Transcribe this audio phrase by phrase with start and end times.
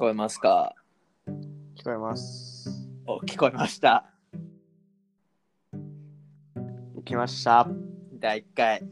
[0.00, 0.74] こえますか？
[1.76, 2.70] 聞こえます。
[3.06, 4.10] お、聞こえました。
[7.04, 7.68] 来ました。
[8.18, 8.82] 第1回。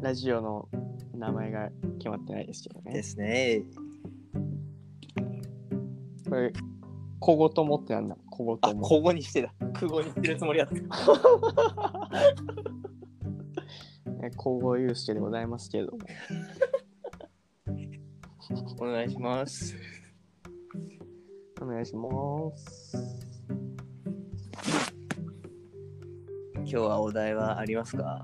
[0.00, 0.66] ラジオの
[1.14, 1.68] 名前が
[1.98, 3.02] 決まってないですけどでね。
[3.02, 3.64] すね。
[6.26, 6.50] これ、
[7.20, 8.88] 小言もってなんだ小あ、言も。
[8.88, 9.52] 古語にしてた。
[9.74, 10.74] 空語にしてるつもりやった。
[14.22, 15.98] え小語ユースケでございますけれども。
[18.80, 19.76] お願いします。
[21.60, 22.96] お願いします。
[26.54, 28.22] 今日はお題はありますか？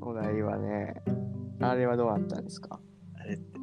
[0.00, 1.02] お題はね、
[1.60, 2.80] あれはどうなったんですか？
[3.14, 3.60] あれって。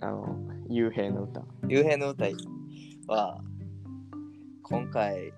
[0.00, 0.36] あの、
[0.68, 1.40] 幽閉の歌。
[1.62, 2.26] 幽閉の歌
[3.06, 3.42] は、
[4.62, 5.32] 今回、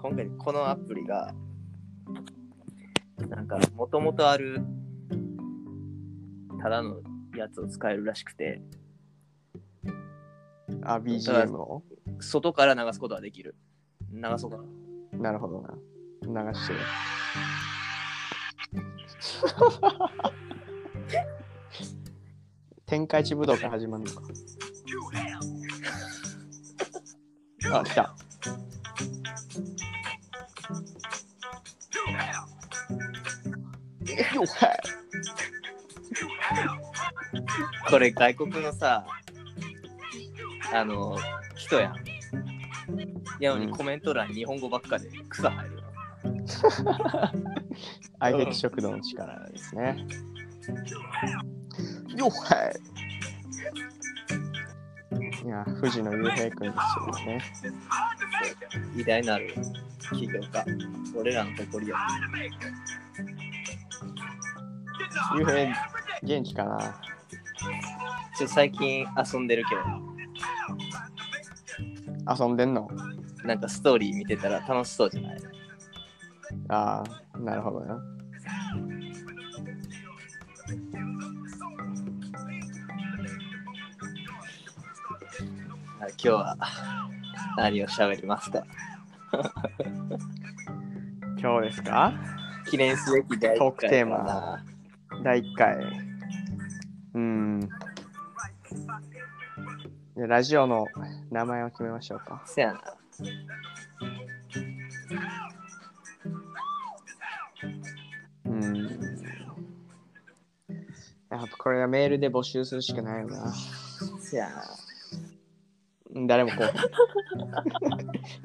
[0.00, 1.34] 今回このアプリが、
[3.28, 4.62] なんか、もともとある、
[6.60, 7.00] ただの
[7.36, 8.62] やつを使えるらしくて、
[10.82, 11.82] あ、BGM を？
[12.20, 13.54] 外から流すことはできる。
[14.12, 14.58] 流そうか
[15.12, 15.18] な。
[15.18, 15.74] なるほどな。
[16.22, 16.80] 流してる。
[22.86, 24.22] 天下一武道から始まるのか。
[27.80, 28.14] あ、来た。
[37.88, 39.06] これ外国のさ、
[40.72, 41.16] あの、
[41.54, 41.94] 人やん。
[43.40, 45.82] やのにうんコメント欄日本語ばっかで草入るよ。
[48.20, 50.06] 相手食堂の力ですね。
[52.16, 52.72] よっへ
[55.44, 57.40] いや、富士の雄平君ですよね。
[58.96, 59.54] 偉大なる
[60.00, 60.64] 企業家。
[61.16, 61.98] 俺らの誇りや。
[65.38, 65.74] 雄平、
[66.22, 66.94] 元気かな？
[68.36, 69.82] ちょ最近遊んでるけど、
[72.44, 72.88] 遊んでんの？
[73.44, 75.38] なんかストーリー見てたら楽しそうじゃない？
[76.68, 77.02] あ
[77.32, 77.94] あ、なるほどな。
[77.94, 78.00] は
[86.08, 86.56] い今日は
[87.56, 88.62] 何を喋りますか？
[91.40, 92.12] 今日ですか？
[92.70, 94.71] 記念すべき第1トークテー回かなマ。
[95.22, 95.76] 第1回。
[97.14, 97.60] うーん。
[100.16, 100.86] でラジオの
[101.30, 102.42] 名前を決めましょうか。
[102.44, 102.80] せやな。
[108.44, 108.76] うーん。
[111.30, 113.52] やっぱこれはメールで募集するしかないよな。
[114.20, 114.62] せやな。
[116.14, 116.72] うん誰もこう。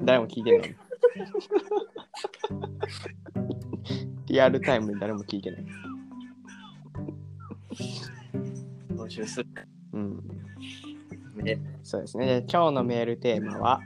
[0.04, 0.76] 誰も聞いてない。
[4.26, 5.66] リアルタイムで誰も聞いてない。
[9.08, 9.48] 募集する。
[9.94, 10.22] うん。
[11.36, 12.26] ね、そうですね。
[12.26, 13.80] で今日のメールテーマは、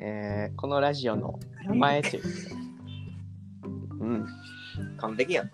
[0.00, 2.22] えーこのラジオの名前という。
[4.00, 4.26] うん。
[4.98, 5.50] 完璧やん。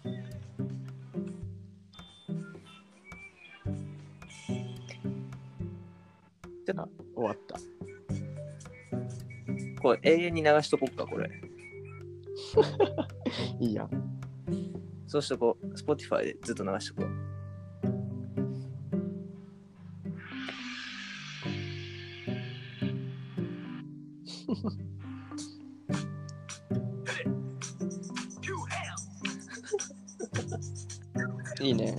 [6.76, 6.86] あ
[7.16, 7.56] 終わった。
[9.82, 11.28] これ永遠に流しとこっか、これ。
[13.60, 13.90] いいやん。
[15.06, 15.66] そうしとこう。
[15.74, 17.29] Spotify でずっと流しとこう。
[31.60, 31.94] いいね。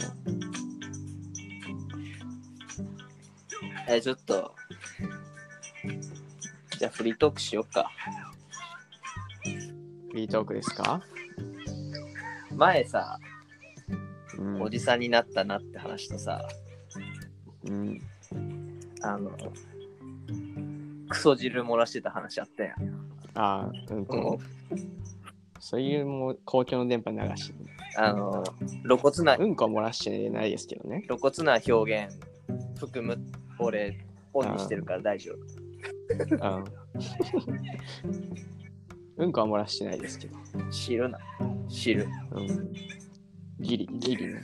[3.88, 4.56] えーちょっと。
[6.78, 7.92] じゃあフリートークしよっか。
[10.10, 11.02] フリートークですか？
[12.56, 13.18] 前さ、
[14.38, 16.42] うんおじさんになったなって話とさ、
[17.66, 18.00] うん。
[19.04, 19.32] あの、
[21.12, 22.76] クソ汁漏らしてた話あったやん。
[23.36, 24.40] ああ、うんと。
[25.60, 27.56] そういうもう公共の電波流して、
[27.98, 28.44] あの、
[28.84, 31.04] 露骨な、うんこ漏らしてないですけどね。
[31.08, 32.18] 露骨な表現
[32.80, 33.20] 含む
[33.60, 33.98] 俺、
[34.34, 35.38] オンにしてるから大丈夫。
[36.32, 36.64] うん。
[39.18, 40.38] うんこは漏らしてないですけど。
[40.72, 41.20] 知るな。
[41.70, 42.08] 知る。
[42.32, 42.74] うん。
[43.60, 44.42] ギリ、ギリね。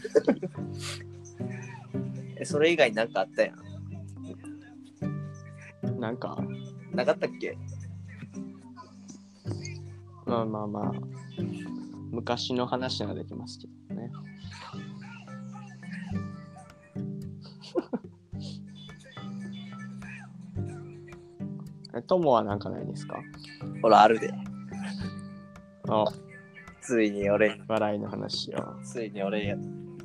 [2.40, 3.67] え、それ以外になんかあったやん。
[6.00, 6.38] なんか、
[6.94, 7.58] なかったっけ？
[10.26, 10.92] まあまあまあ、
[12.12, 14.12] 昔の話ならできますけどね。
[21.98, 23.20] え友はなんかないですか？
[23.82, 24.32] ほら、あるで。
[25.90, 26.06] あ、
[26.82, 28.76] ついに俺、笑いの話を。
[28.84, 29.58] ついに俺、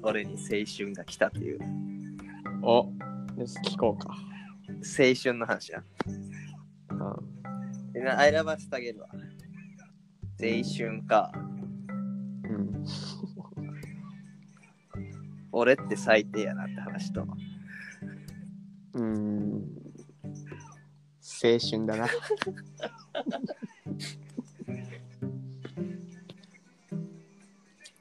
[0.03, 0.39] 俺に青
[0.77, 1.59] 春が来たっていう。
[2.63, 2.89] お
[3.37, 4.15] よし聞こうか。
[4.85, 5.83] 青春の話や。
[6.91, 7.33] うん。
[7.95, 8.05] 選
[8.45, 9.09] ばせてあげるわ。
[9.13, 9.19] 青
[10.77, 11.33] 春か。
[12.45, 12.85] うん。
[15.53, 17.25] 俺って最低やなって話と。
[18.95, 19.63] うん。
[21.45, 22.09] 青春だな。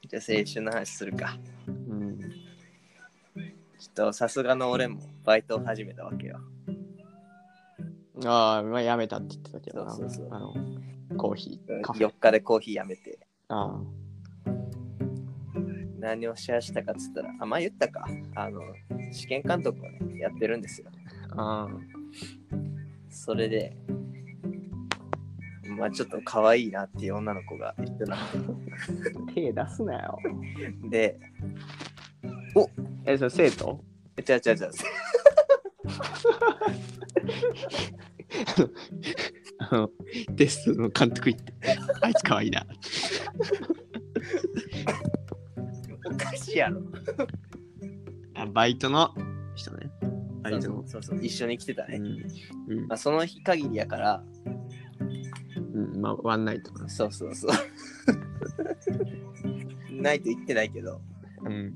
[0.08, 1.38] じゃあ青春の話するか。
[1.66, 2.18] うん。
[2.18, 6.40] ちょっとさすがの俺もバイトを始めたわけよ。
[8.26, 9.92] ああ、まあ、やめたって言ってたけどな。
[9.92, 10.54] そうそうそうあの、
[11.16, 12.08] コーヒー、カフェ。
[12.08, 13.18] 4日でコーヒーやめて。
[13.48, 13.80] あ
[15.98, 18.04] 何をしやしたかっつったら、あ、まあ言ったか。
[18.34, 18.60] あの、
[19.12, 20.88] 試験監督をね、やってるんですよ。
[21.30, 21.66] あ。
[21.66, 21.68] あ
[23.08, 23.76] それで、
[25.78, 28.18] まあちょっと可愛いなっていう女の子がいてなあ。
[29.34, 30.18] 手出すなよ。
[30.90, 31.18] で、
[33.04, 33.80] え、それ生徒？
[34.16, 34.72] えちゃうちゃうちゃう。
[39.58, 39.90] あの、
[40.36, 41.54] テストの監督行って、
[42.00, 42.66] あいつ可愛いな。
[46.04, 46.82] おかしいやろ。
[48.34, 49.14] あ、バイトの
[49.54, 49.90] 人ね。
[50.42, 51.02] バイトのそう。
[51.02, 51.96] そうそう、一緒に来てたね。
[51.98, 52.06] うん。
[52.78, 54.24] うんまあ、その日限りやから、
[55.74, 56.00] うん。
[56.00, 56.88] まあ、ワンナイトな。
[56.88, 57.50] そうそうそう。
[60.02, 61.00] ナイト言ってないけど、
[61.44, 61.74] うん。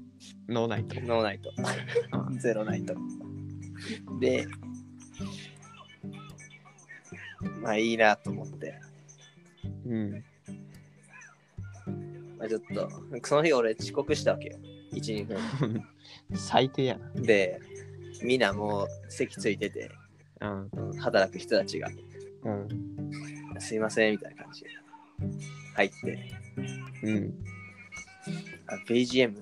[0.49, 1.01] ノーナイト。
[1.03, 1.53] ノーナイト。
[2.39, 2.95] ゼロナイト。
[4.21, 4.47] で、
[7.63, 8.81] まあいいなと思って、
[9.87, 10.25] うん。
[12.39, 12.91] まあ、ちょっと、
[13.25, 14.59] その日俺遅刻したわけよ。
[14.93, 15.83] 1、2分。
[16.37, 17.61] 最低やで、
[18.23, 19.91] みんなもう席ついてて、
[20.41, 20.53] な。
[20.53, 20.91] うん。
[20.91, 21.91] うん働く人たちが、
[22.45, 22.69] うん。
[23.59, 24.71] すいませんみたいな感じで
[25.75, 26.19] 入って、
[27.03, 27.35] うん。
[28.67, 29.35] あ BGM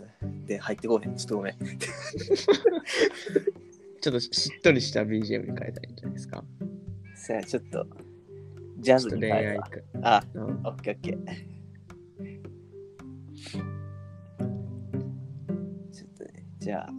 [0.47, 1.17] で入ってこうへん。
[1.17, 1.57] ちょっとごめん。
[4.01, 5.39] ちょっとしっとりした BGM に変
[5.69, 6.45] えたらいいんじゃないですか？
[7.27, 7.87] さあ、ちょっと、
[8.81, 9.67] ジャズに変えるわ。
[9.67, 9.85] 恋愛く。
[10.03, 10.43] あ、うん？
[10.43, 11.17] オッケーオッケー。
[15.91, 16.91] ちょっとね、じゃあ。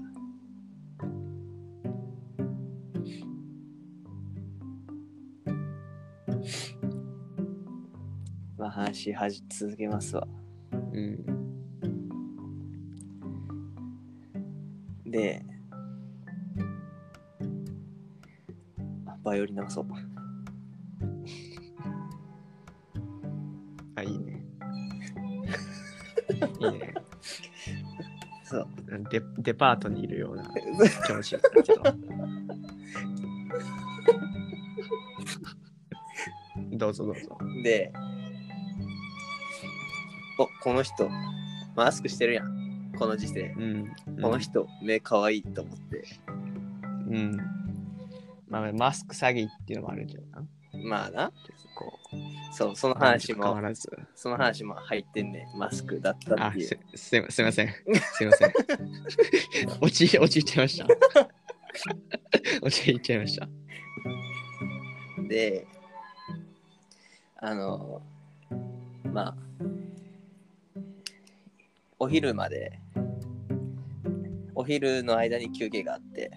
[8.57, 10.27] まあ話はじ続けますわ。
[10.71, 11.23] うん。
[15.05, 15.45] で、
[19.05, 19.85] あバイオリン直そう。
[29.19, 30.43] デデパートにいるような
[31.07, 31.83] 気持ちだけど。
[36.77, 37.37] どうぞどうぞ。
[37.63, 37.93] で、
[40.37, 41.09] お、この人、
[41.75, 42.91] マスクしてるやん。
[42.97, 43.55] この時世。
[43.57, 43.93] うん。
[44.21, 46.03] この人、目かわいいと思って。
[47.07, 47.37] うん。
[48.49, 50.45] まあ、マスク詐欺っていうのもあるけどな。
[50.83, 51.31] まあな、
[51.77, 51.97] こ
[52.51, 53.89] そう、そのう、話も、変わらず。
[54.15, 55.57] その話も入ってんねん。
[55.57, 56.77] マスクだったあっていうす。
[56.95, 57.69] すすいません。
[58.13, 58.53] すいません。
[59.81, 60.87] 落ち、落ちちゃいました。
[62.63, 63.49] 落ちちゃいました。
[65.27, 65.67] で、
[67.37, 68.01] あの、
[69.11, 69.37] まあ、
[71.99, 72.79] お昼まで、
[74.55, 76.31] お昼の間に休憩があって、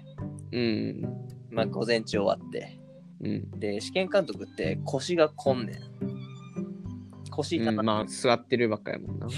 [0.50, 1.02] うん。
[1.50, 2.79] まあ、午前中終わって、
[3.21, 3.50] うん。
[3.52, 5.88] で、試験監督って腰がこんねん。
[7.42, 9.28] 腰痛な、うん、まあ、座ってるばっかやもんな。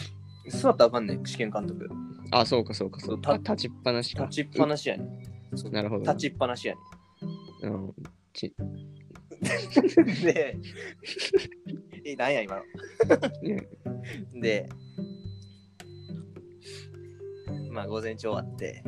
[0.49, 1.89] 座ったらあかんねん、試験監督。
[2.31, 3.55] あ、そうか、そうか、そうたか。
[3.55, 4.25] 立ちっぱなしか。
[4.25, 5.05] 立ちっぱなしやね
[5.71, 6.03] なるほど。
[6.03, 6.81] 立ちっぱなしやね
[7.63, 7.95] うん。
[8.33, 8.53] ちん。
[10.23, 10.57] で、
[12.05, 12.63] え、なんや今の。
[13.43, 13.69] ね
[14.41, 14.69] で、
[17.71, 18.83] まあ午前中終わって、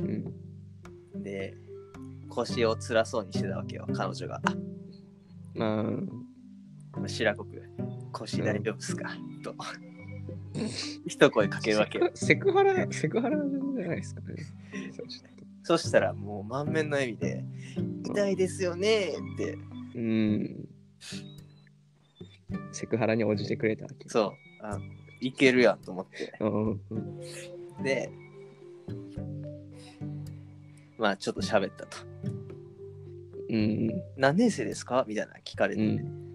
[0.00, 1.22] うん。
[1.22, 1.54] で、
[2.28, 4.40] 腰を辛そうにしてたわけよ、彼女が。
[5.54, 7.67] まあ、まあ白子くん、
[8.12, 9.10] 腰大丈夫っすか、
[9.42, 9.54] と。
[11.06, 12.10] 一声かけるわけよ。
[12.14, 14.36] セクハラ、セクハラじゃないですかね。
[15.62, 17.44] そしたらもう満面の笑みで、
[18.04, 19.58] 痛いですよねって、と
[19.96, 20.68] うん。
[22.72, 24.08] セクハラに応じてくれたわけ。
[24.08, 24.78] そう、あ
[25.20, 26.32] いけるやんと思って。
[26.40, 26.70] うん。
[26.90, 27.20] うん
[27.82, 28.10] で、
[30.98, 31.98] まあちょっと喋ったと。
[33.50, 33.88] うん。
[34.16, 35.04] 何年生ですか？
[35.06, 36.27] みたいな聞かれて、うん。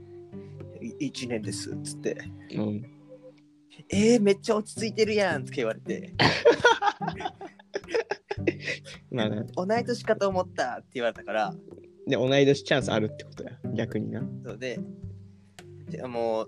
[1.00, 2.18] 1年ですっつって、
[2.56, 2.86] うん。
[3.90, 6.13] えー、めっちゃ落ち着いてるやんって言われて、
[9.12, 11.56] まあな、同い年かと思ったって言われたから、
[12.08, 13.52] で、同い年チャンスあるってことや。
[13.74, 14.24] 逆にな。
[14.46, 14.80] そうで、
[15.90, 16.48] じゃあもう、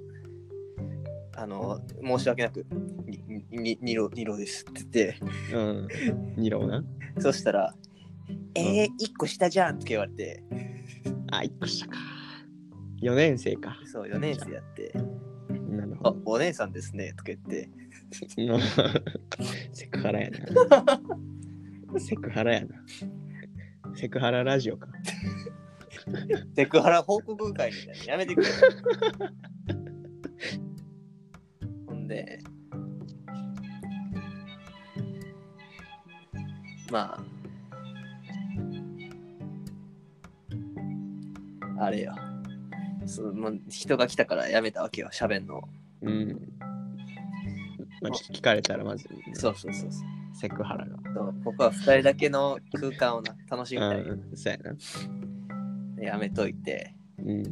[1.36, 2.65] あの、申し訳なく、
[3.06, 5.15] に、に、にろ、にろですって
[5.50, 5.88] 言うん。
[6.36, 6.80] 二郎な。
[6.80, 6.84] っ
[7.15, 7.74] て、そしたら、
[8.54, 10.44] えー、一個下じゃんって言われて、
[11.32, 11.98] あ、一個下か。
[13.02, 13.78] 4年生か。
[13.86, 15.00] そう、4年生やって、あ
[15.54, 17.70] なるほど。、お姉さんですね、とか言って、
[18.38, 18.60] の
[19.74, 20.40] セクハラやな。
[22.00, 22.75] セクハラやな。
[23.96, 24.88] セクハララジオか。
[26.56, 28.48] セクハラ報告会みたいなのやめてくれ。
[31.88, 32.40] ほんで、
[36.92, 37.18] ま
[41.78, 42.14] あ、あれよ。
[43.06, 45.68] そうもう人が来たからやめたわけよ、喋んの。
[46.02, 46.30] うん。
[48.02, 50.98] まあ、聞かれたらまず、そうそうそうそうセクハラが。
[51.14, 51.34] そう。
[51.44, 54.02] 僕は2人だけの空間をな楽しみたい。
[54.02, 54.76] うん、そうやな。
[55.96, 57.44] でやめといて、うん。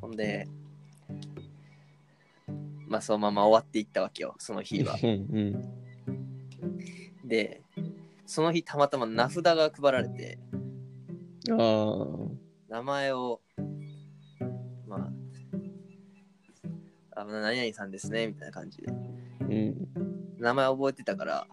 [0.00, 0.46] ほんで、
[2.86, 4.98] まあそのまま終わっていったわけよ、その日は。
[5.02, 5.12] うんう
[7.24, 7.28] ん。
[7.28, 7.62] で、
[8.26, 10.38] その日たまたま名札が配られて、
[11.50, 11.58] ああ。
[12.68, 13.40] 名前を、
[17.24, 18.92] あ、あ何々さんですね、みたいな感じで。
[19.40, 19.88] うん。
[20.38, 21.46] 名前覚えてたから、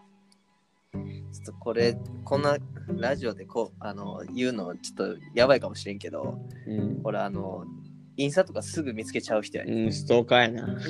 [0.92, 7.00] ちょっとこれ、こんなラジオでこう、あの、言うのちょっとやばいかもしれんけど、うん。
[7.04, 7.64] 俺あの、
[8.16, 9.84] インスタとかすぐ見つけちゃう人やね。
[9.84, 10.78] うん、ストーカーやな。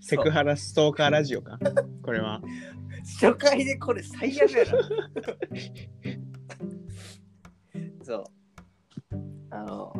[0.00, 1.58] セクハラストーカーラジオか。
[2.02, 2.40] これは。
[3.20, 4.72] 初回でこれ最悪やな。
[8.04, 8.24] そう。
[9.50, 9.92] あの、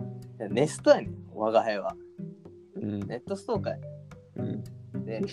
[0.51, 1.95] ネストやねん、我が輩は。
[2.76, 3.00] うん。
[3.00, 3.78] ネットストーカーや
[4.37, 4.43] う
[4.99, 5.05] ん。
[5.05, 5.21] で、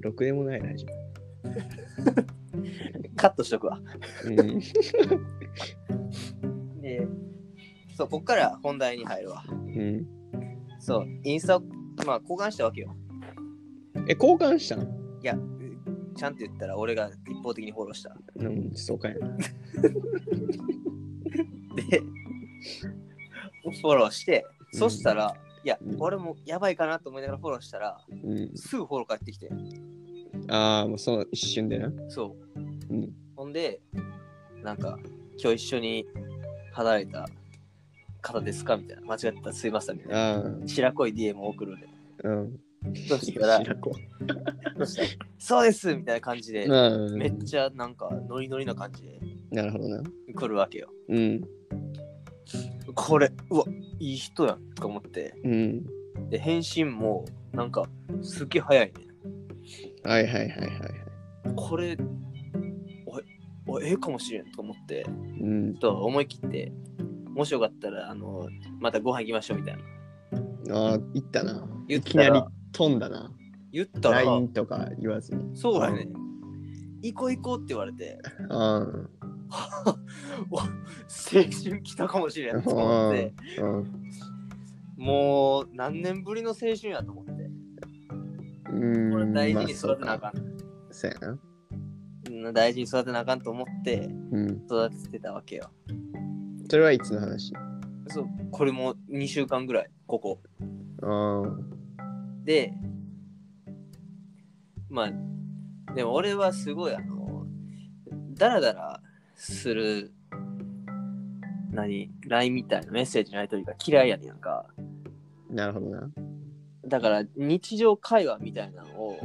[0.00, 0.86] ろくでもないラジ
[3.16, 3.80] カットしとくわ。
[4.24, 4.28] オ。
[4.28, 4.36] うん。
[6.80, 7.08] で、
[7.96, 9.42] そう、こっから本題に入るわ。
[9.48, 10.06] うん。
[10.78, 11.60] そう、インスタを、
[12.06, 12.94] まあ、交換したわけよ。
[14.08, 14.84] え、交換したの？
[15.22, 15.38] いや、
[16.14, 18.14] ちゃんと言ったら俺が一方的にフォローした。
[18.36, 19.36] うん、ストーカーやな。
[21.90, 22.02] で、
[23.86, 28.50] フォローして、うんそしたら、いやうん、俺もやばいかなと思いながらフォローしたら、うん。
[28.56, 29.48] すぐフォロー返ってきて。
[30.48, 31.90] ああ、もうその一瞬でな。
[32.08, 32.60] そう。
[32.92, 33.12] うん。
[33.34, 33.80] ほんで、
[34.62, 34.98] なんか、
[35.42, 36.06] 今日一緒に
[36.72, 37.26] 離れた
[38.22, 39.02] 方ですかみたいな。
[39.06, 40.12] 間違ってたらすいませんみたい
[40.42, 40.66] な。
[40.66, 41.88] 白濃い DM を送るんで。
[42.24, 42.60] うん。
[43.08, 43.46] そした？
[43.46, 43.62] ら。
[45.38, 47.18] そうですみたいな感じで、うん。
[47.18, 50.02] めっちゃなんかノリノリな感じでなるほどな。
[50.34, 50.88] 来るわけよ。
[51.08, 51.40] うん。
[52.96, 53.64] これ、うわ、
[54.00, 55.34] いい人やんとか思って。
[55.44, 55.86] うん。
[56.30, 57.86] で、返信もなんか
[58.22, 58.92] すっげえ早いね。
[60.02, 60.90] はいはいはいはいはい。
[61.54, 61.96] これ、
[63.06, 63.24] おい
[63.66, 65.04] おいええかもしれんと思って、
[65.40, 65.74] うん。
[65.76, 66.72] と思い切って、
[67.26, 68.48] もしよかったら、あの、
[68.80, 69.76] またご飯行きましょうみたい
[70.64, 70.74] な。
[70.74, 71.68] ああ、言ったな。
[71.86, 73.30] 言ったきなり飛んだな。
[73.72, 75.54] 言ったら、LINE とか言わずに。
[75.54, 76.08] そうやね。
[77.02, 79.15] 行こう行こうって言われて、あお
[80.50, 83.62] 青春来たかもしれんと思って、あ。
[83.62, 83.92] うん。
[84.96, 87.50] もう何年ぶりの青春やと思って、
[88.70, 89.12] うん。
[89.12, 90.32] これ大事に育てなあかん。
[90.90, 91.28] そうやな。
[91.28, 91.38] うん
[92.52, 94.48] 大事に育てなあかんと思ってうん。
[94.66, 95.70] 育ててたわけよ。
[96.68, 97.52] それはいつの話？
[98.08, 100.40] そう、これも2週間ぐらい、ここ。
[101.02, 101.42] あ
[102.44, 102.72] で、
[104.88, 107.46] まあ、でも俺はすごいあの、
[108.34, 109.00] ダラダラ
[109.36, 110.12] する、
[111.70, 114.66] 何、LINE みたいなメッセージのやり取りが嫌いやねんか。
[114.68, 114.82] あ。
[115.50, 116.10] なるほどな。
[116.86, 119.18] だから日常会話みたいなのを、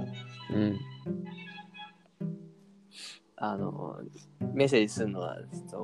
[0.53, 0.79] うん。
[3.37, 3.99] あの、
[4.53, 5.37] メッセージするのは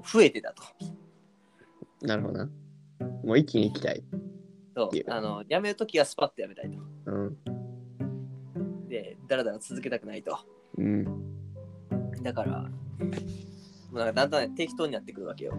[0.04, 0.64] 増えてたと。
[2.02, 2.50] なるほどな。
[3.24, 4.04] もう一気に行きたい。
[4.76, 6.78] そうあの、やめるときはスパッとやめたいと。
[7.06, 7.38] うん。
[8.88, 10.38] で、ダラダラ続けたくないと。
[10.78, 11.06] うん。
[12.22, 12.70] だから、
[13.98, 15.58] なんかだんだんね適当になってくるわけよ。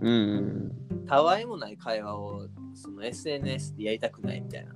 [0.00, 0.72] うん。
[1.06, 4.74] たわいもない会話をその SNS でやりたくないみたいな。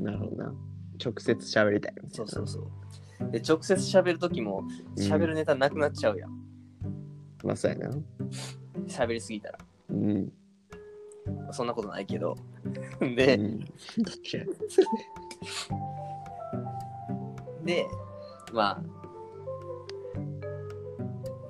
[0.00, 0.54] なるほどな。
[1.02, 1.94] 直接喋りたい。
[2.08, 3.30] そうそうそう。
[3.30, 4.64] で、直接喋るときも
[4.96, 6.30] 喋るネタなくなっちゃうやん。
[7.42, 7.90] まあそうやな。
[8.86, 9.58] 喋りすぎたら。
[9.90, 10.32] うん。
[11.52, 12.36] そんなことないけど。
[13.00, 13.68] うで、ん、どっ
[14.22, 14.44] ちや。
[17.64, 17.86] で、
[18.52, 18.82] まあ、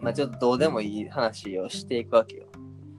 [0.04, 2.46] まあちょっとどうでもいい話をしていくわけよ。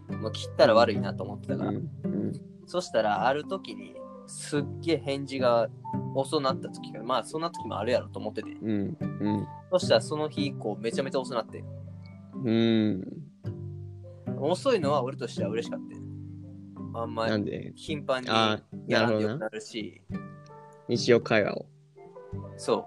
[0.09, 1.69] もう切ったら悪いなと思ってたから。
[1.69, 1.89] うん。
[2.03, 2.33] うん。
[2.65, 3.95] そしたらある時に
[4.25, 5.69] すっげえ返事が
[6.15, 8.51] 遅なった時が、まあそんな時もあるやろと思ってて。
[8.51, 8.97] うん。
[8.99, 9.47] うん。
[9.71, 11.63] そしたらその日以降めちゃめちゃ遅なって。
[12.43, 13.03] うん。
[14.39, 16.01] 遅いのは俺としては嬉しかったよ。
[16.95, 18.29] あんまり頻繁に
[18.87, 20.01] やらんでよくなるし、
[20.87, 21.65] 日常会話を。
[22.57, 22.85] そ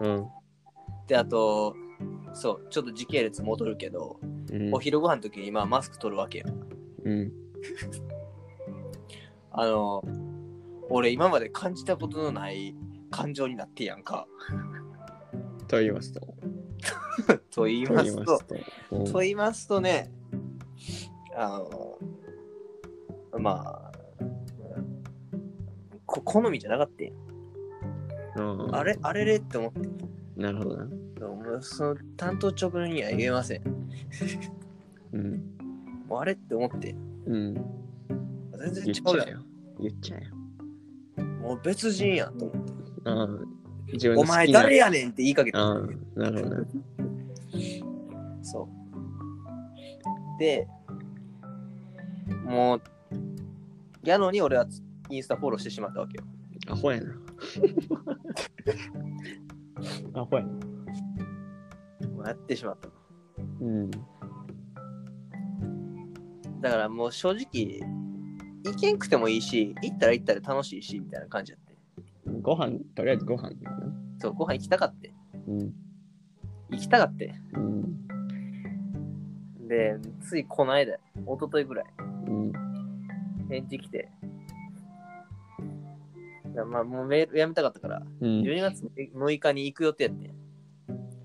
[0.00, 0.16] うん。
[0.18, 0.30] う。
[1.08, 1.74] で、あと、
[2.34, 6.46] そう、ちょっと時系列戻るけど、うんお昼ご飯の時に今マスク取るわけよ。
[7.04, 7.32] うん。
[9.50, 10.04] あの、
[10.88, 12.76] 俺今まで感じたことのない
[13.10, 14.26] 感情になってやんか。
[15.66, 16.20] と言いますと。
[17.50, 18.38] と言いとますと、
[19.12, 19.18] と。
[19.20, 20.12] 言いますとね、
[21.34, 21.98] あの、
[23.38, 23.92] まあ、
[26.06, 29.80] こ好みじゃなかったやんあれあれれって思って。
[30.36, 30.88] なるほどな。
[31.18, 33.62] でももうその担当直入には言えません。
[35.12, 35.56] うん。
[36.08, 36.94] もうあれって思って。
[37.26, 37.54] うん。
[38.58, 39.40] 全然言っ違うやよ。
[39.80, 41.24] 言っちゃえよ。
[41.24, 41.38] ん。
[41.40, 42.72] もう別人やんと思って。
[43.04, 43.28] ああ。
[43.92, 45.58] 自分のお前好きな誰やねんって言いかけた。
[45.58, 45.80] ああ、
[46.18, 46.66] なるほどな。
[48.42, 48.68] そ
[50.36, 50.40] う。
[50.40, 50.66] で、
[52.44, 52.82] もう、
[54.02, 54.66] やのに俺は
[55.08, 56.24] インスタフォローしてしまったわけよ。
[56.68, 57.14] アホやな。
[60.20, 60.44] アホや
[62.28, 62.88] やってしまった。
[63.60, 63.90] うん。
[66.60, 67.80] だからもう正直、
[68.64, 71.76] 行けんくてもいいし、行ったら行ったら楽しいし、みたいな感じやって。
[72.42, 73.92] ご飯、とりあえずご飯だな。
[74.18, 75.12] そう、ご飯行きたかって。
[75.46, 75.72] うん。
[76.70, 77.34] 行きたかって。
[77.54, 78.06] うん。
[79.68, 80.98] で、ついこの間、一
[81.40, 81.86] 昨日ぐらい、
[82.26, 82.52] うん。
[83.48, 84.10] 返事来て、
[86.64, 88.42] まあもうメールやめたかったから、うん。
[88.42, 90.45] 12月6日に行く予定やってん。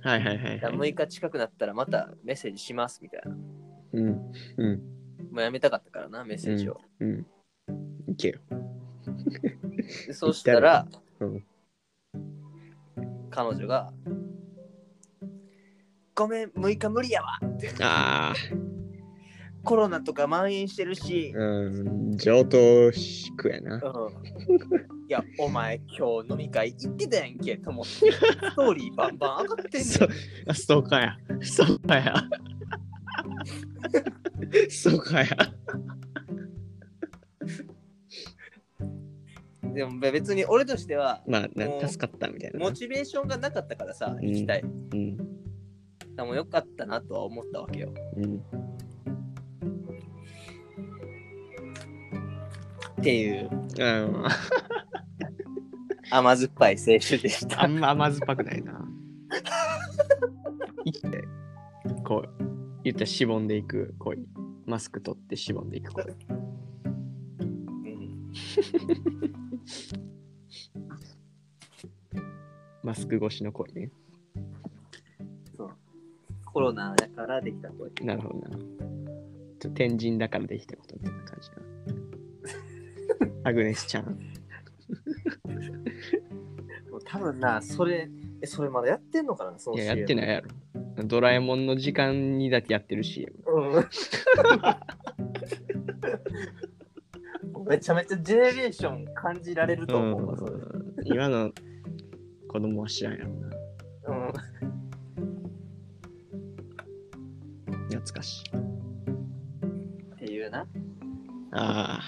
[0.03, 0.91] はいはいはい、だからはい。
[0.91, 3.31] 6日近くなったらまたメッセージしますみたいな。
[3.31, 3.37] も
[3.93, 4.31] うん。
[4.57, 4.81] うん。
[5.37, 6.79] うやめたかったからな、メッセージを。
[6.99, 7.25] うん。
[8.07, 8.39] いけよ。
[10.07, 10.87] でそうしたら、
[11.19, 11.43] うん。
[13.29, 13.93] 彼女が、
[16.15, 17.39] ごめん、6日無理やわ。
[17.81, 18.35] ああ。
[19.63, 22.17] コロナとか蔓延してるし、うん。
[22.17, 23.75] 上等しくやな。
[23.75, 23.79] うん、い
[25.11, 29.83] や、お前今日飲み会行ってたやんけと思って、 ストーリーバンバン上がってんねん。
[29.83, 31.17] そーカーや。
[31.41, 32.15] ストーカーや。
[34.69, 35.53] ストーカーや。
[39.73, 42.65] でも別に俺としては、まあ、な助かったみたいなな。
[42.65, 44.61] モチベーションがなかったからさ、ん行きたい。
[44.61, 45.17] うん。
[46.15, 47.93] でもよかったなとは思ったわけよ。
[48.17, 48.43] うん。
[53.01, 54.25] っていううん
[56.11, 57.63] 甘酸っぱい青春でした。
[57.63, 58.85] あんま甘酸っぱくないな。
[60.85, 61.23] 生きて、
[62.03, 62.29] こう、
[62.83, 64.19] 言ったらしぼんでいく恋。
[64.65, 66.03] マスク取ってしぼんでいく恋。
[66.03, 66.17] うん
[72.83, 73.89] マスク越しの恋ね。
[75.55, 75.69] そう
[76.45, 77.89] コロナだからできた声。
[78.01, 78.57] なるほどな。
[79.59, 81.60] ちょ天神だからできたことみたいな感じな。
[83.43, 84.05] アグネスちゃん。
[86.91, 88.09] もう多分な、それ、
[88.41, 90.15] え、それまだやってんのかなそのいや、やってい。
[90.15, 90.49] ないやろ。
[91.05, 93.33] ドラえもんの時間にだってやってる CM。
[93.45, 93.85] うん。
[97.67, 100.51] めちゃめちゃジェネレーション感じられると思うわ、それ。
[100.51, 101.51] うん今の
[102.47, 103.49] 子供は知らんやろな。
[104.07, 104.33] うん。
[107.85, 108.49] 懐かしい。
[110.15, 110.67] っていうな。
[111.53, 112.01] ああ。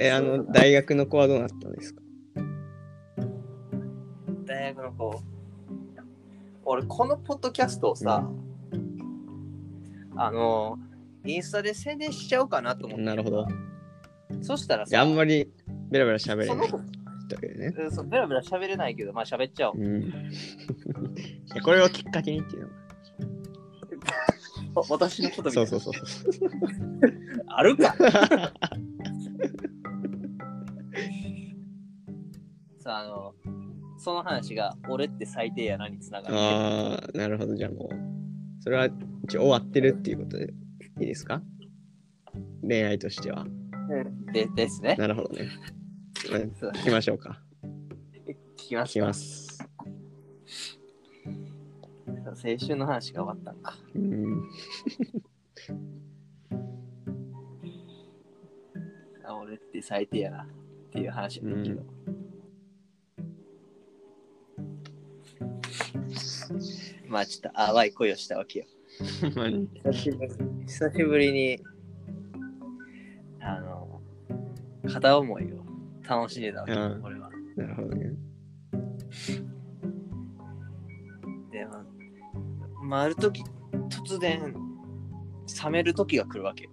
[0.00, 2.02] え、あの、大学の子はどうなったんですか？
[4.46, 5.20] 大学の子。
[6.64, 8.28] 俺、このポッドキャストをさ、
[10.16, 10.78] あの、
[11.24, 13.04] インスタで宣伝しちゃおうかなと思って。
[13.04, 13.46] なるほど。
[14.42, 15.50] そしたらさ、あんまり
[15.90, 16.68] ベラベラ喋れないね。
[17.76, 19.78] うんそうベラベラ喋れないけど、まあ喋っちゃおう。
[19.78, 20.12] うん。
[21.64, 22.68] これをきっかけにっていうの
[24.74, 25.68] わ 私のことみたいな。
[25.70, 26.50] そうそうそうそう。
[27.48, 27.94] あるか
[32.98, 33.34] あ、あの、
[33.98, 36.34] その話が、俺って最低やなにつながる。
[36.36, 37.54] ああ、なるほど。
[37.56, 38.88] じゃあもう、それは
[39.24, 40.52] 一応終わってるっていうことで
[41.00, 41.42] いいですか？
[42.62, 43.46] 恋愛としては。
[44.32, 44.96] でですね。
[44.96, 45.48] なるほどね。
[46.14, 47.40] 聞きましょうか。
[48.26, 49.58] 聞聞きますきます。
[52.26, 53.74] 青春の話が終わったんか。
[53.94, 54.42] うん。
[59.24, 60.46] あ俺って最低やなっ
[60.90, 61.82] ていう話だけど。
[67.08, 68.66] まあちょっと淡い恋をしたわけよ。
[69.34, 70.32] まあ久しぶり
[70.66, 71.60] 久しぶりに、
[73.40, 74.00] あの、
[74.88, 75.64] 片思いを
[76.08, 77.30] 楽しんでたわけよ、うん俺は。
[77.56, 78.12] なるほどね。
[81.50, 81.84] でも、
[82.82, 83.42] まあ、ある時、
[83.88, 84.54] 突然、
[85.64, 86.70] 冷める時が来るわけよ。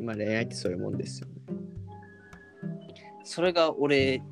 [0.00, 1.34] まあ恋愛ってそういうもんですよね。
[3.24, 4.22] それが俺、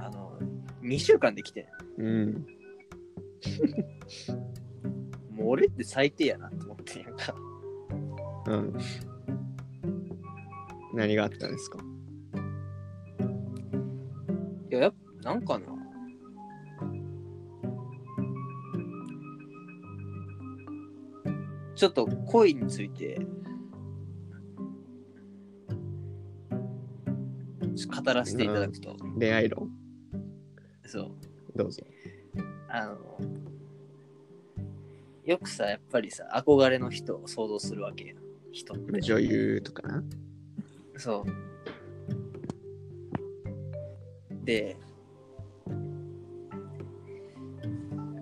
[0.00, 0.38] あの、
[0.82, 1.68] 2週間できて
[1.98, 2.02] ん。
[2.02, 2.46] うん。
[5.48, 7.34] 俺って最低やなって思ってんやんか。
[8.48, 8.76] うん。
[10.94, 11.78] 何があったんですか？
[14.70, 15.66] いや、やっぱ、なんかな。
[21.74, 23.20] ちょっと恋について、
[28.04, 29.70] 語らせていただくと、恋愛論？
[30.86, 31.10] そう、
[31.54, 31.82] どうぞ。
[32.68, 33.18] あの、
[35.26, 38.14] よくさ、やっぱりさ、憧れの人を想像するわけや。
[38.52, 39.00] 人って。
[39.00, 40.02] 女優とかな
[40.96, 41.32] そう。
[44.44, 44.76] で、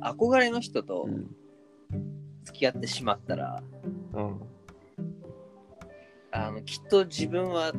[0.01, 1.31] 憧れの人とうん。
[2.45, 3.63] 付き合ってしまったら、
[4.13, 4.41] うん。
[6.31, 7.73] あのきっと自分は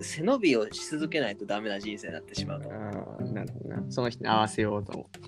[0.00, 2.70] 背伸びをし続けないとダメな人生になってしまうと。
[2.70, 2.74] あ
[3.20, 3.84] あ、なるほどな。
[3.90, 5.20] その人に合わせようと思って。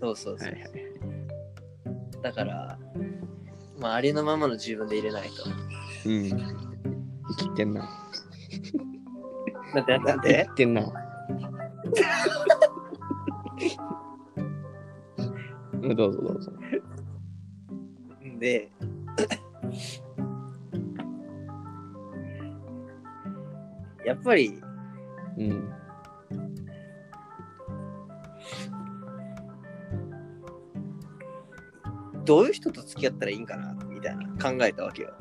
[0.00, 0.48] そうそうそう。
[0.48, 0.72] はいはい。
[2.22, 2.71] だから、
[3.82, 5.42] まあ、ありのままの自分で入れないと。
[6.08, 6.28] うん。
[6.30, 6.36] 生
[7.36, 7.80] きてんな。
[9.74, 10.82] だって、だっ生てきてんな。
[15.72, 16.52] うんどうぞどうぞ。
[18.38, 18.70] で、
[24.04, 24.62] やっぱり、
[25.38, 25.81] うん。
[32.32, 35.12] どういう人と付き合ったらいいんかなみたいな考えたわけよ。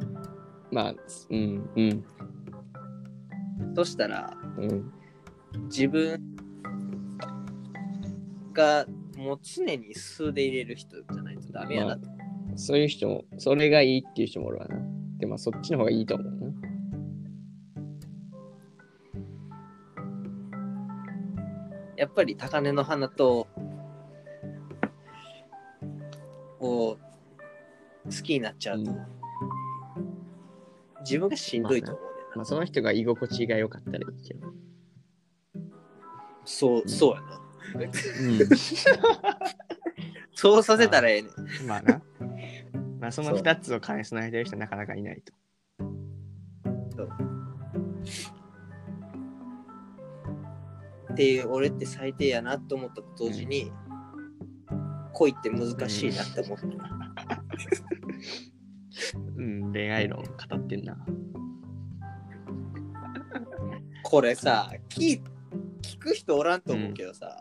[0.72, 0.96] まあ、
[1.30, 2.06] うん、うん、
[3.76, 4.90] そしたら、うん。
[5.66, 6.22] 自分
[8.54, 8.86] が
[9.18, 12.08] もう常に数で入れる人じゃないとダメやなと。
[12.56, 14.78] そういう人も、それがいいっていう人もおるわな。
[15.18, 16.42] でも、そっちの方がいいと思うな。
[21.98, 23.50] やっぱり高嶺の花と、
[26.72, 26.98] を
[28.06, 29.22] 好きになっちゃうと、うん
[31.02, 32.10] 自分がしんどいと思うね。
[32.36, 34.48] まあ、その人が居心地が良かったらいいけど。
[36.46, 37.42] そう、そうやな。
[38.22, 38.40] うん。
[40.34, 41.30] そうさせたらええね
[41.64, 41.68] ん。
[41.68, 42.02] まあな。
[43.00, 45.34] まあ、その二つを兼ね備えてる人はなかなかいないと。
[51.12, 53.72] っていう、俺って最低やなと思ったと同時に、
[55.22, 56.66] 恋って難しいなって思った。
[59.38, 60.98] うん、恋愛論語ってんな。
[64.02, 65.22] これさ、聞
[65.84, 67.40] 聞く人おらんと思うけどさ、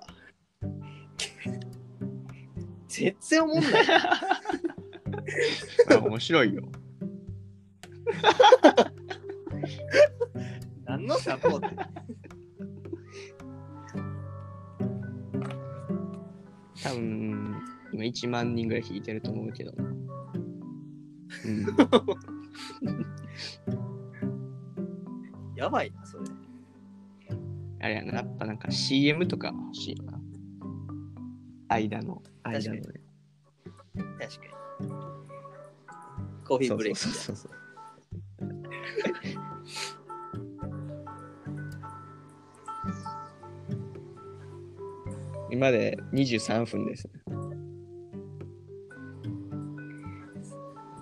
[2.87, 3.73] 全然思んない。
[5.88, 6.69] まあ面白いよ。
[10.85, 11.69] 何のサポート？
[18.01, 19.73] 分、今1万人ぐらい弾いてると思うけど。
[19.77, 21.67] うん。
[25.55, 26.25] やばいな、それ。
[27.83, 30.21] あれやな、やっぱなんか CM とか欲しいよな。
[31.69, 32.83] 間の、間のね。
[34.19, 34.47] 確か
[34.81, 34.89] に。
[36.45, 36.99] コーヒーブレイク。
[36.99, 37.53] そうそうそうそう。
[45.53, 47.20] 今で23分ですね。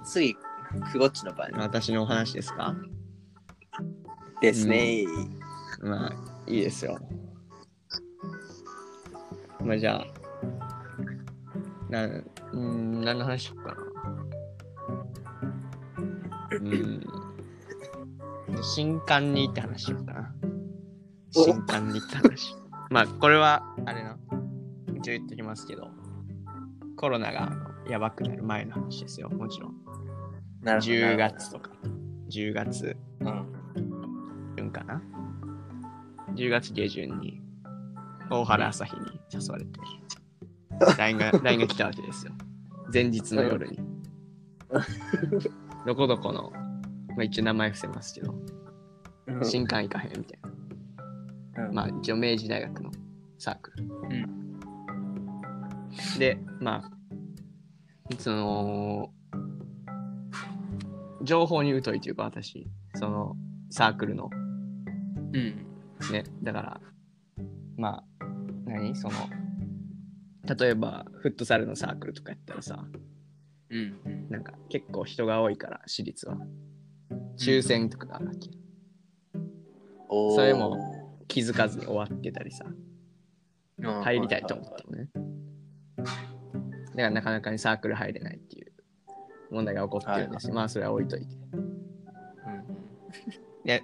[0.09, 0.35] 次、
[0.93, 2.75] クゴッチの番私のお話ですか？
[4.41, 5.05] ですね。
[5.83, 6.13] まあ、
[6.47, 6.99] いいですよ。
[9.61, 10.07] まあ、じゃあ、
[11.91, 13.83] なん、うーん、何の話しようかな？
[16.53, 17.07] うーん。
[18.63, 20.35] 新刊にって話しようかな。
[21.37, 22.55] お新刊にって話。
[22.91, 24.17] まあ、これは、あれな、
[24.97, 25.91] 一応言っときますけど、
[26.97, 27.53] コロナが
[27.89, 29.68] やばくなる前の話ですよ、もちろん。
[30.63, 30.93] なるほど。
[30.93, 31.71] 10月とか、
[32.31, 33.59] 10月うん。
[34.57, 35.03] 旬かな
[36.35, 37.41] ?10 月下旬に
[38.31, 39.81] 大原朝日に誘われて
[40.99, 42.33] LINE が LINE が来たわけですよ。
[42.93, 43.79] 前日の夜に。
[45.87, 46.51] どこどこの、
[47.11, 50.41] まあ、一応名前伏せますけど、うん新刊行かへんみたい
[51.57, 51.65] な。
[51.67, 52.91] うんまあ一応明治大学の
[53.39, 53.89] サークル。
[56.19, 56.91] で、まあ、
[58.19, 59.13] その、
[61.23, 63.37] 情報に疎いというか私、その
[63.71, 64.31] サークルの
[65.33, 65.67] うん。
[66.13, 66.81] ね、だから、
[67.77, 68.25] まあ、
[68.67, 68.95] 何？
[68.95, 69.15] その、
[70.57, 72.87] 例えば、フットサルのサークルとかやったらさ、
[73.71, 74.01] うん。
[74.05, 74.29] うん。
[74.31, 76.39] なんか結構人が多いから、私立は。
[77.37, 78.51] 抽選とかがあるわけ。
[80.09, 85.09] おーそれも気づかずに終わってたりさ、うん入りたいと思ってもね。
[85.97, 86.13] だか
[86.95, 88.58] らなかなかにサークル入れないっていう
[89.51, 90.55] 問題が起こってるんですよ。
[90.55, 91.27] まあそれは置いといて。
[91.53, 91.69] うん
[93.65, 93.83] で、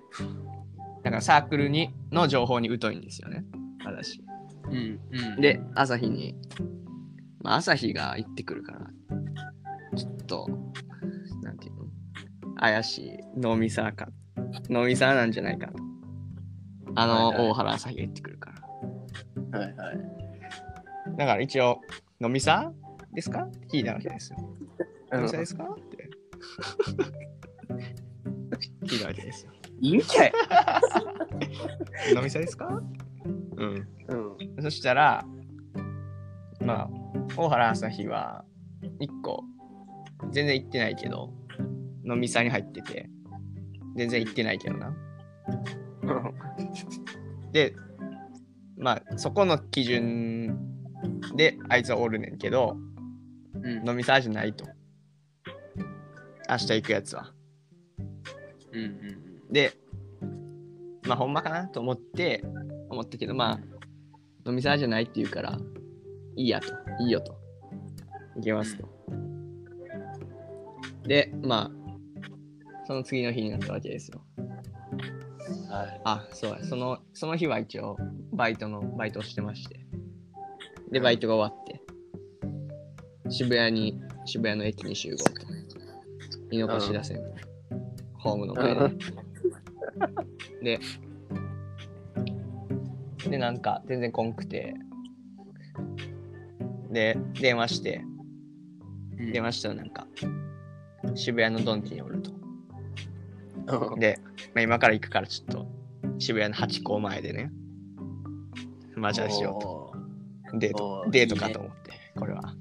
[1.03, 3.45] だからサークルにの情報に疎いんですよね、
[3.85, 4.23] 私。
[4.67, 5.01] うん
[5.35, 6.35] うんで、朝日に、
[7.43, 8.87] まあ、朝日が行ってくるから、
[9.95, 10.49] ちょっと、
[11.43, 12.55] なんていうの？
[12.57, 14.09] 怪しい飲みサーか、
[14.71, 15.75] 飲みサーなんじゃないかと。
[16.95, 18.53] あの、はいはい大原朝日が行ってくるか
[19.53, 19.59] ら。
[19.59, 19.99] はいはい
[21.19, 21.81] だから一応、
[22.23, 23.43] 飲みサーですか？
[23.43, 24.39] って聞いたわけですよ。
[25.15, 25.65] 飲みサーですか？
[25.65, 26.11] って。
[28.87, 29.53] 聞いたわけですよ。
[29.81, 30.33] いいんかい
[32.17, 32.83] 飲みサーですか？
[33.57, 33.89] うん。
[34.09, 35.25] うんそしたら、
[36.61, 36.91] まあ、
[37.37, 38.45] 大原朝日は、
[39.01, 39.45] 一個、
[40.31, 41.33] 全然行ってないけど、
[42.07, 43.09] 飲みサーに入ってて、
[43.97, 44.95] 全然行ってないけどな。
[47.53, 47.75] で、
[48.77, 50.59] まあ、そこの基準
[51.37, 52.77] で、あいつはおるねんけど、
[53.55, 54.67] うん飲みサーじゃないと。
[56.49, 57.33] 明日行くやつは。
[58.73, 59.73] うんうんで、
[61.07, 62.43] まあ、ほんまかなと思って、
[62.91, 63.61] 思ったけど、まあ、
[64.47, 65.59] 飲みサーじゃないって言うから、
[66.35, 67.37] いいやと、いいよと。
[68.37, 68.89] 行きますと。
[71.07, 74.21] で、まあ、その次の日になったわけですよ。
[75.71, 77.97] はいあ、そうや、その、その日は一応、
[78.33, 79.81] バイトの、バイトをしてまして。
[80.91, 81.81] で、バイトが終わって、
[83.31, 85.54] 渋谷に、渋谷の駅に集合と。
[86.55, 87.35] 井の頭線の
[88.19, 88.75] ホームの前
[90.63, 90.79] で。
[90.79, 90.81] で、
[93.31, 94.75] で、なんか、全然こんくて、
[96.91, 98.15] で、電話して、うん
[99.33, 100.07] 電話したらなんか、
[101.15, 102.33] 渋谷のドンキにおると。
[103.93, 104.19] うんで、
[104.55, 105.67] まあ、今から行くからちょっと
[106.19, 107.51] 渋谷のハチ公前でね、
[108.97, 109.95] 待ち合わせしようと。
[110.59, 112.55] デートデートかと思って、これは。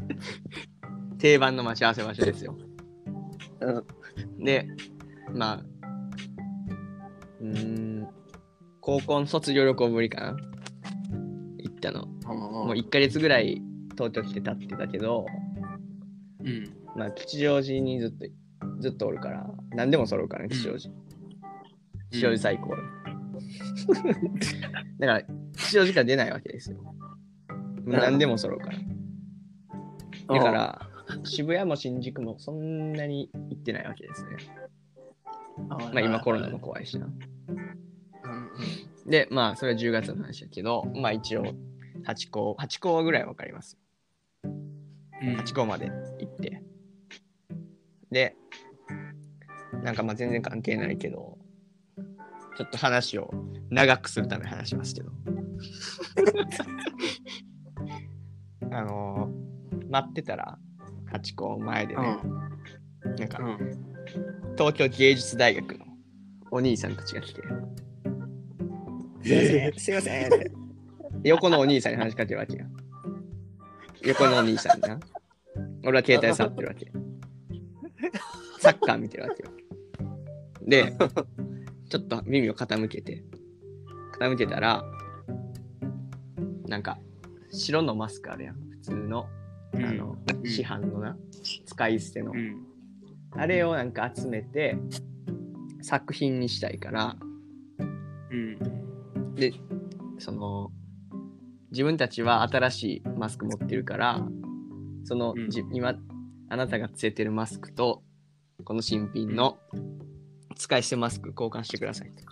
[1.18, 2.56] 定番の待ち合わせ場所ですよ。
[3.60, 4.66] うんで、
[5.32, 5.64] まあ、
[7.40, 8.08] うーん、
[8.80, 10.36] 高校の卒業旅行ぶりかな
[11.58, 12.06] 行ったの。
[12.06, 15.26] もう1ヶ月ぐらい東京来て経ってたけど、
[16.40, 18.26] うんまあ、吉祥寺にずっと、
[18.80, 20.94] ずっとおるから、何でも揃うからね、吉祥寺。
[22.10, 22.70] 吉祥寺最高。
[24.98, 26.78] だから、吉祥寺から出ないわけですよ。
[27.84, 28.78] 何でも揃うから。
[30.34, 30.89] だから、
[31.24, 34.30] 渋谷も新宿もそんなに行ってないわけですね。
[35.68, 37.08] まあ今コロナも怖いしな。
[39.06, 41.44] で、まあそれは10月の話だけど、まあ一応、
[42.04, 43.78] 8校、8校ぐらいわかります。
[45.22, 46.62] 8校まで行って。
[48.10, 48.36] で、
[49.82, 51.38] なんかまあ全然関係ないけど、
[52.56, 53.30] ちょっと話を
[53.70, 55.10] 長くするために話しますけど。
[58.72, 59.50] あのー
[59.90, 60.56] 待ってたら、
[61.12, 62.20] 8校前でね、
[63.18, 63.40] なんか
[64.56, 65.84] 東京芸術大学の
[66.50, 67.42] お兄さんたちが来て、
[69.24, 70.52] えすいませんって。
[71.24, 72.66] 横のお兄さんに話しかけるわけよ。
[74.02, 74.98] 横のお兄さんにな。
[75.84, 76.90] 俺は携帯触ってるわけ。
[78.58, 79.50] サッカー見てるわけよ。
[80.62, 80.94] で、
[81.88, 83.24] ちょっと耳を傾けて、
[84.18, 84.84] 傾けたら、
[86.66, 86.98] なんか、
[87.50, 88.56] 白のマスクあるやん。
[88.70, 89.26] 普通の、
[89.74, 90.46] あの、うん。
[90.46, 91.16] 市販のな、
[91.66, 92.32] 使い捨ての。
[92.32, 92.36] う。
[92.36, 92.66] ん。
[93.32, 94.76] あれをなんか集めて、
[95.82, 97.16] 作品にしたいから、
[98.30, 99.34] うん。
[99.34, 99.52] で、
[100.18, 100.70] その、
[101.70, 104.26] 自分たちは新しいマスク持ってるから、
[105.04, 105.50] その、うん。
[105.50, 105.94] じ今、
[106.48, 108.02] あなたがつけてるマスクと、
[108.64, 109.58] この新品の
[110.56, 112.24] 使い捨てマスク交換してくださいと。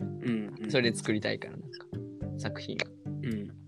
[0.00, 0.70] うん。
[0.70, 1.68] それで作りたいから、なんか、
[2.38, 2.76] 作品。
[3.22, 3.65] うん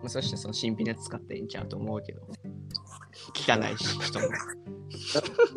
[0.00, 2.22] まあ、そしてその新品のやつ使っていいんちゃうと思うけど、
[3.34, 4.26] 汚いし、人も。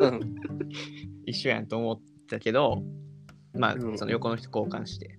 [0.00, 0.34] うん。
[1.26, 2.82] 一緒やんと思ったけど、
[3.54, 3.98] まあ、うん。
[3.98, 5.18] その横の人交換して、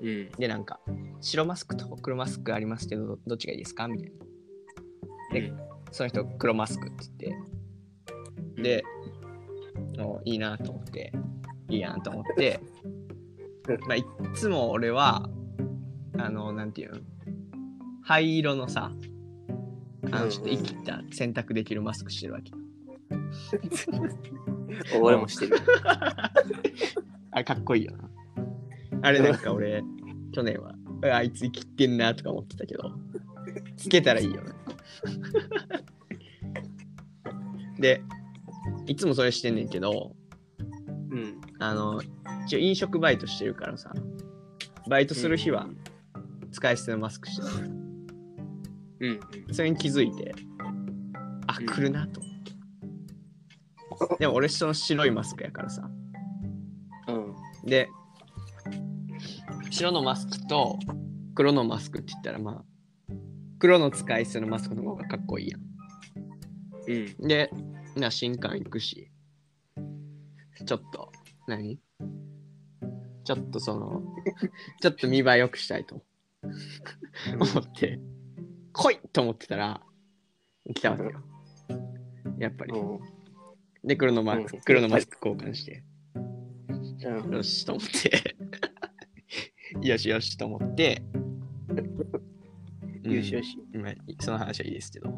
[0.00, 0.30] うん。
[0.38, 0.80] で、なんか、
[1.20, 3.88] 白マスクと黒マスクありますけど、どっちがいいですか？
[3.88, 4.16] みたいな。
[5.32, 5.52] で
[5.92, 8.84] その人、黒マスクって言って、で、
[9.98, 11.12] もういいなと思って、
[11.68, 12.60] いいやんと思って、
[13.86, 15.28] まあ、いっつも俺は、
[16.18, 17.00] あの、なんていうの、
[18.06, 18.92] 灰色のさ、
[20.12, 22.52] あの、ちょっと生きた選択できるマスクしてるわけ。
[25.02, 25.56] 俺もしてる
[27.32, 28.08] あれかっこいいよな。
[29.02, 29.82] あれなんか俺、
[30.30, 30.76] 去年は、
[31.12, 32.92] あいつ生きてんなとか思ってたけど、
[33.76, 34.54] つけたらいいよな。
[37.80, 38.04] で、
[38.86, 40.14] いつもそれしてんねんけど、
[41.10, 42.00] うんあの、
[42.44, 43.92] 一応飲食バイトしてるからさ、
[44.88, 45.68] バイトする日は
[46.52, 47.85] 使い捨てのマスクしてる。
[49.00, 49.10] うん。
[49.10, 49.54] うん。
[49.54, 50.34] それに気づいて、
[51.46, 54.16] あ、うん来るなと思って。
[54.18, 55.88] でも俺その白いマスクやからさ。
[57.08, 57.34] うん。
[57.64, 57.88] で、
[59.70, 60.78] 白のマスクと
[61.34, 62.64] 黒のマスクって言ったらまあ、
[63.58, 65.60] 黒の使い捨てのマスクの方がかっこいいやん。
[66.88, 67.28] うん。
[67.28, 67.50] で、
[67.96, 69.10] な、新刊行くし、
[70.64, 71.10] ちょっと、
[71.46, 71.78] 何？
[73.24, 74.02] ちょっとその、
[74.80, 76.02] ちょっと見栄え良くしたいと
[77.40, 77.98] 思って、
[78.76, 79.80] 来いと思ってたら、
[80.74, 81.10] 来たわけよ。
[82.38, 82.74] やっぱり。
[83.82, 85.82] で、黒のマスク、うん黒のマスク交換して、
[86.14, 87.34] うん。
[87.34, 88.36] よしと思って、
[89.80, 91.02] よしよしと思って、
[93.04, 93.56] うんよしよし。
[93.72, 95.10] まあその話はいいですけど。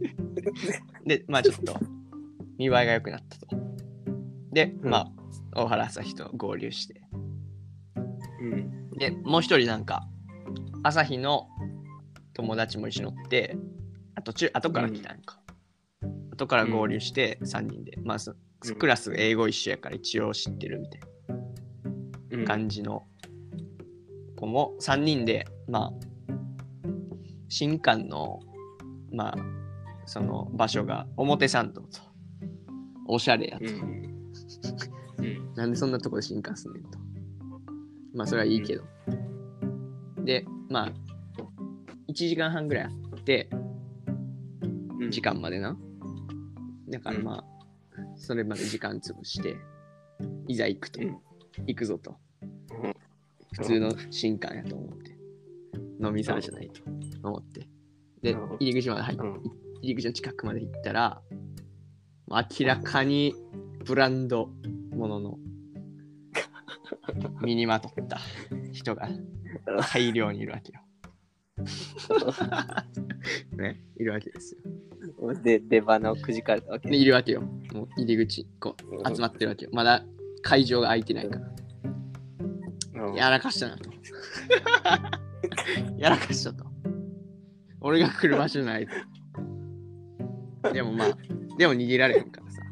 [1.04, 1.78] で、まあちょっと
[2.56, 3.48] 見栄えが良くなったと。
[4.52, 5.12] で、うんまあ、
[5.52, 7.02] 大原朝日と合流して。
[8.40, 8.90] うん。
[8.92, 10.08] で、もう一人なんか、
[10.82, 11.48] 朝日の
[12.40, 13.54] 友達も一緒に乗って、
[14.14, 15.40] あ途中、後から来たんか。
[16.32, 17.98] 後から合流して3人で。
[18.02, 21.00] まあ、そうんクラス英語一緒やから一応知ってるみたい
[22.32, 23.06] うんな感じの
[24.36, 26.32] 子も3人で、まあ、
[27.48, 28.40] 新館の、
[29.12, 29.34] まあ、
[30.06, 31.88] その場所が表参道と、
[33.06, 33.64] おしゃれやと。
[33.64, 34.34] うん。
[35.18, 35.54] うん。
[35.54, 36.98] なんでそんなとこで新幹すんねんと。
[38.14, 38.84] まあそれはいいけど。
[40.24, 40.92] で、まあ、
[42.10, 45.76] 1時間半ぐらいあって、うん時間までな。
[46.88, 47.44] だからまあ、
[48.16, 49.56] それまで時間潰して、
[50.48, 51.00] いざ行くと。
[51.00, 51.18] うん
[51.66, 52.16] 行くぞと。
[52.82, 52.94] うん
[53.52, 55.16] 普通の新館やと思って。
[56.02, 56.82] 飲み皿じゃないと
[57.22, 57.68] 思って。
[58.22, 59.42] でうん、入り口まで入って、うん
[59.82, 61.22] 入り口の近くまで行ったら、
[62.28, 63.34] 明らかに
[63.84, 64.50] ブランド
[64.94, 65.38] ものの
[67.42, 68.20] 身にまとった
[68.72, 69.08] 人が
[69.92, 70.80] 大量にいるわけよ。
[73.56, 74.60] ね、いるわけですよ。
[75.34, 77.42] で、出花をくじかれたわけで、いるわけよ。
[77.42, 79.70] もう入り口、こう、集まってるわけよ。
[79.72, 80.04] まだ
[80.42, 81.46] 会場が空いてないから。
[81.46, 81.50] うん
[83.14, 83.90] やらかしたなと。
[85.96, 86.64] やらかしたと。
[87.80, 88.86] 俺が来る場所ない
[90.62, 90.72] と。
[90.72, 91.18] でもまあ、
[91.56, 92.62] でも逃げられへんからさ。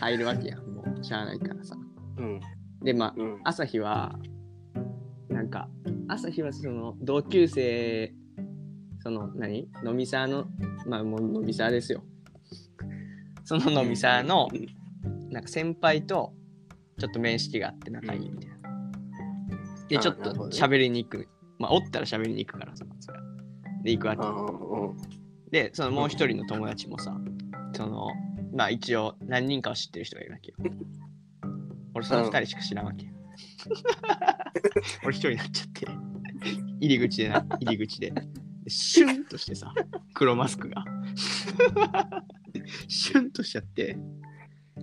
[0.00, 0.66] 入るわけやん。
[0.66, 1.76] もう、しゃあないからさ。
[2.18, 2.40] うん。
[2.82, 3.40] で、まあ、うん。
[3.44, 4.18] 朝日は、
[5.28, 5.68] なんか、
[6.08, 8.14] 朝日はその、同級生、
[9.00, 9.68] その、何？
[9.84, 10.46] 飲みサーの、
[10.86, 12.02] まあもう飲みサーですよ。
[13.44, 14.48] その飲みサーの、
[15.30, 16.32] なんか先輩と、
[16.98, 18.56] ちょっと面識があって仲いいみたいな。
[19.88, 21.28] で、あちょっと喋りに行く。
[21.58, 23.24] まあ、おったら喋りに行くからさ、それは
[23.82, 24.26] で、行くわけ。
[24.26, 24.30] う
[24.94, 25.50] ん。
[25.50, 27.16] で、そのもう一人の友達もさ、
[27.74, 28.08] その、
[28.54, 30.56] まあ一応何人かを知ってる人がいるわけよ。
[31.94, 33.12] 俺その二人しか知らんわけよ。
[35.04, 35.86] 俺一人になっちゃって、
[36.80, 38.10] 入り口でな、入り口で。
[38.10, 39.72] でシュンとしてさ、
[40.14, 40.84] 黒マスクが。
[42.88, 43.96] シュンとしちゃって、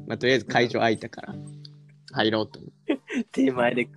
[0.07, 1.35] まあとりあえず会場空いたから、
[2.13, 2.99] 入ろうと思って。
[3.31, 3.89] 手前で、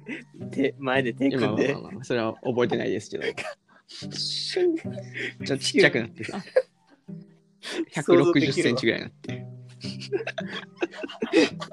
[0.51, 1.83] 手前で手今は組んでまあ。
[1.83, 3.25] まあまあそれは覚えてないですけど、
[3.89, 6.43] シュンちょっとちっちゃくなってさ、
[7.95, 9.47] 160センチぐらいになって。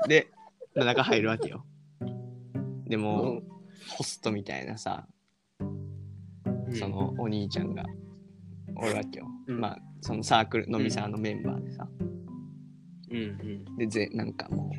[0.07, 0.31] で、
[0.75, 1.65] 中入るわけよ。
[2.87, 3.41] でも、
[3.89, 5.07] ホストみたいなさ、
[5.59, 7.85] うんそ、のお兄ちゃんが
[8.75, 9.27] おるわけよ。
[9.47, 11.87] うんまあ、そのサークル、飲みサーのメンバーでさ。
[13.11, 13.77] うんうん。
[13.77, 14.71] で、ぜなんかも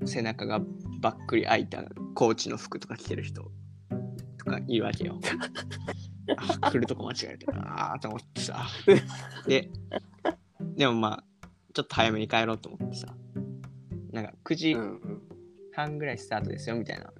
[0.00, 0.60] う、背中が
[1.00, 1.84] ばっくり開いた
[2.14, 3.42] コーチの服とか着てる人
[4.38, 5.20] とかいるわけよ。
[6.60, 8.66] あ来るとこ間違えたなあと思ってさ。
[9.46, 9.70] で、
[10.76, 11.24] でもまあ、
[11.72, 13.14] ちょっと早めに帰ろうと思ってさ。
[14.12, 15.22] なんか9時うんうん。
[15.78, 17.12] 半ぐらいスタートですよみたいな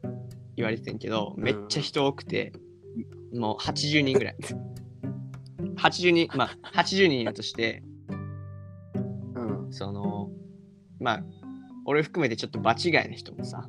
[0.56, 2.52] 言われててんけど、めっちゃ人多くて、
[3.32, 4.36] もう80人ぐらい。
[5.76, 7.84] 80人、まあ80人いるとして、
[9.36, 9.72] うん。
[9.72, 10.30] その、
[10.98, 11.24] まあ、
[11.86, 13.68] 俺含めてちょっと場違いな人もさ、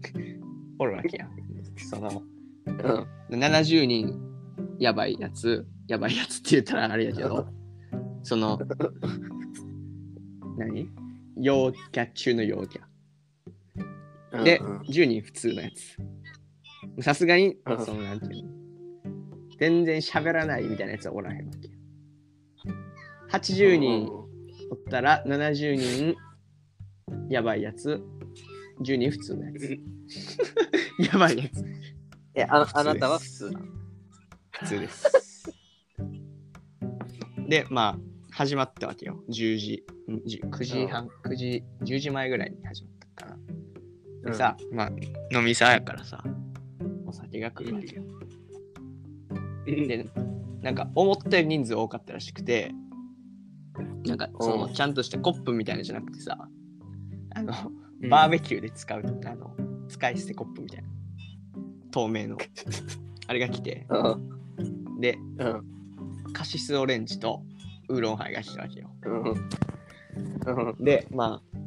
[0.78, 1.28] おるわけや。
[1.76, 2.22] その、
[2.66, 3.38] うん。
[3.38, 4.18] 70人
[4.78, 7.46] やばいやつ、やばいやつって言ったらあれやけど、
[8.22, 8.58] その、
[10.56, 10.88] 何？
[11.36, 12.93] 陽キャ中の陽キャ。
[14.42, 17.02] で、うん10人普通のやつ。
[17.02, 18.50] さすがにう、んその、なんていうの、
[19.58, 21.70] 全然喋らないみたいなやつはおらへんわけ。
[23.36, 24.08] 80人
[24.70, 26.16] おったら70人
[27.28, 28.00] やばいやつ、
[28.82, 29.78] 10人普通のやつ。
[31.12, 31.64] やばいやつ。
[32.34, 33.66] え、ああなたは普通なの？
[34.50, 35.24] 普通です。
[37.48, 37.98] で、まあ、
[38.32, 39.22] 始まったわけよ。
[39.28, 43.26] 10時、んじ9時半、9時、10時前ぐらいに始まった。
[43.26, 43.53] かな。
[44.24, 44.90] でさ、まあ、
[45.36, 46.22] 飲みさやからさ、
[47.06, 48.02] お酒が来るわけよ。
[49.66, 50.06] で、
[50.62, 52.72] なんか思ったより人数多かったらしくて、
[54.06, 56.38] なんかそのうんちゃんとしたコップみたいなのじゃなくてさ、
[57.34, 59.56] あの、うんバーベキューで使う、あの、
[59.88, 60.88] 使い捨てコップみたいな。
[61.90, 62.36] 透明の。
[63.26, 64.62] あれが来て、う
[64.98, 65.00] ん。
[65.00, 65.62] で、うん。
[66.34, 67.42] カシスオレンジと
[67.88, 68.90] ウーロンハイが来たわけよ。
[69.06, 70.68] うん。
[70.68, 70.84] うん。
[70.84, 71.63] で、まあ、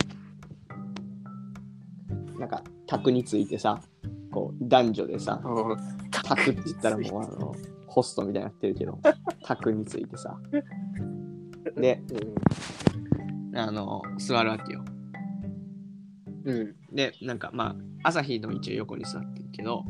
[2.39, 3.81] なんか、卓についてさ、
[4.31, 5.77] こう、男女でさ、うん。
[6.11, 7.55] 卓って言ったらもう、あの、
[7.87, 8.99] ホストみたいになってるけど、
[9.43, 10.37] 卓についてさ。
[11.75, 12.01] で、
[13.55, 14.85] あの、座るわけよ。
[16.45, 16.75] うん。
[16.93, 19.83] で、なんかまあ、朝日の一応横に座ってるけど、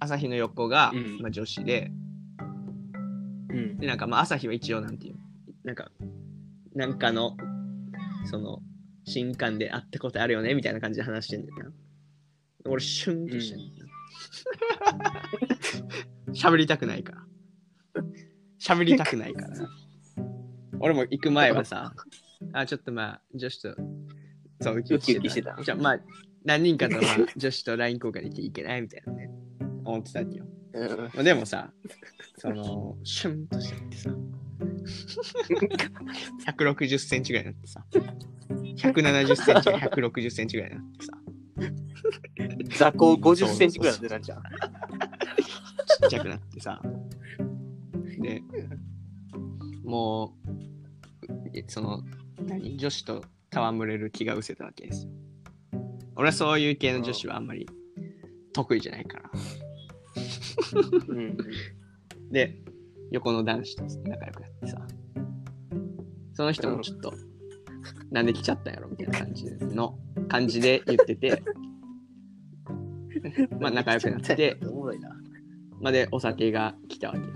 [0.00, 1.92] 朝日の横が、うんまあ、女子で、
[3.50, 3.76] うん。
[3.78, 5.20] で、なんかまあ、朝日は一応なんていうの？
[5.64, 5.90] なんか、
[6.74, 7.36] なんかの、
[8.24, 8.60] その、
[9.04, 11.72] 新刊で会ったことあるよねみたいな感じで話してんだよな。
[12.66, 13.92] 俺、シュンとしてんだよな。
[16.32, 17.26] 喋、りたくないから。
[18.60, 19.68] 喋りたくないからな。
[20.80, 21.94] 俺も行く前はさ、
[22.52, 23.76] あ、ちょっとまあ、女子と、
[24.60, 26.00] そう、ウキウキしてたじゃあまあ、
[26.44, 27.04] 何人かとまあ
[27.36, 29.30] 女子と LINE 交換できていけないみたいなね、
[29.84, 30.30] 思ってたん。
[31.14, 31.72] まあ、でもさ、
[32.38, 34.10] その、シュンとしてってさ、
[36.46, 37.84] 160センチぐらいになってさ、
[38.92, 41.12] 170センチが160センチぐらいになってさ、
[42.76, 44.42] 雑魚50センチぐらいの出たんじゃん。
[44.42, 44.44] ち
[46.06, 46.80] っちゃくなってさ、
[48.18, 48.42] で、
[49.84, 52.02] もう、えその、
[52.46, 52.76] 何？
[52.76, 55.12] 女子と戯れる気が失せたわけですよ。
[56.16, 57.68] 俺はそういう系の女子はあんまり
[58.52, 59.30] 得意じゃないから。
[61.08, 61.36] うん。
[62.30, 62.56] で、
[63.10, 64.86] 横の男子と仲良くなってさ、
[66.34, 67.12] その人もちょっと、
[68.10, 71.42] なんで来ちゃったんやろみたいな感じの感じで言ってて、
[73.60, 75.10] まあ仲良くなって、おもろいな。
[75.80, 77.26] まあでお酒が来たわけよ。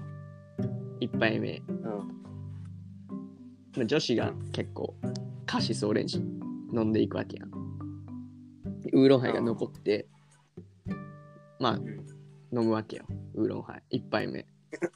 [1.01, 1.62] 一杯目。
[1.68, 1.74] うん。
[3.76, 4.94] まあ、女子が結構
[5.46, 6.18] カシスオレンジ
[6.72, 7.51] 飲んでいくわけやん。
[8.92, 10.09] ウーロンハイが残って、
[11.59, 11.84] まあん
[12.53, 13.05] 飲むわけよ。
[13.34, 13.82] ウーロンハイ。
[13.90, 14.46] 一杯目。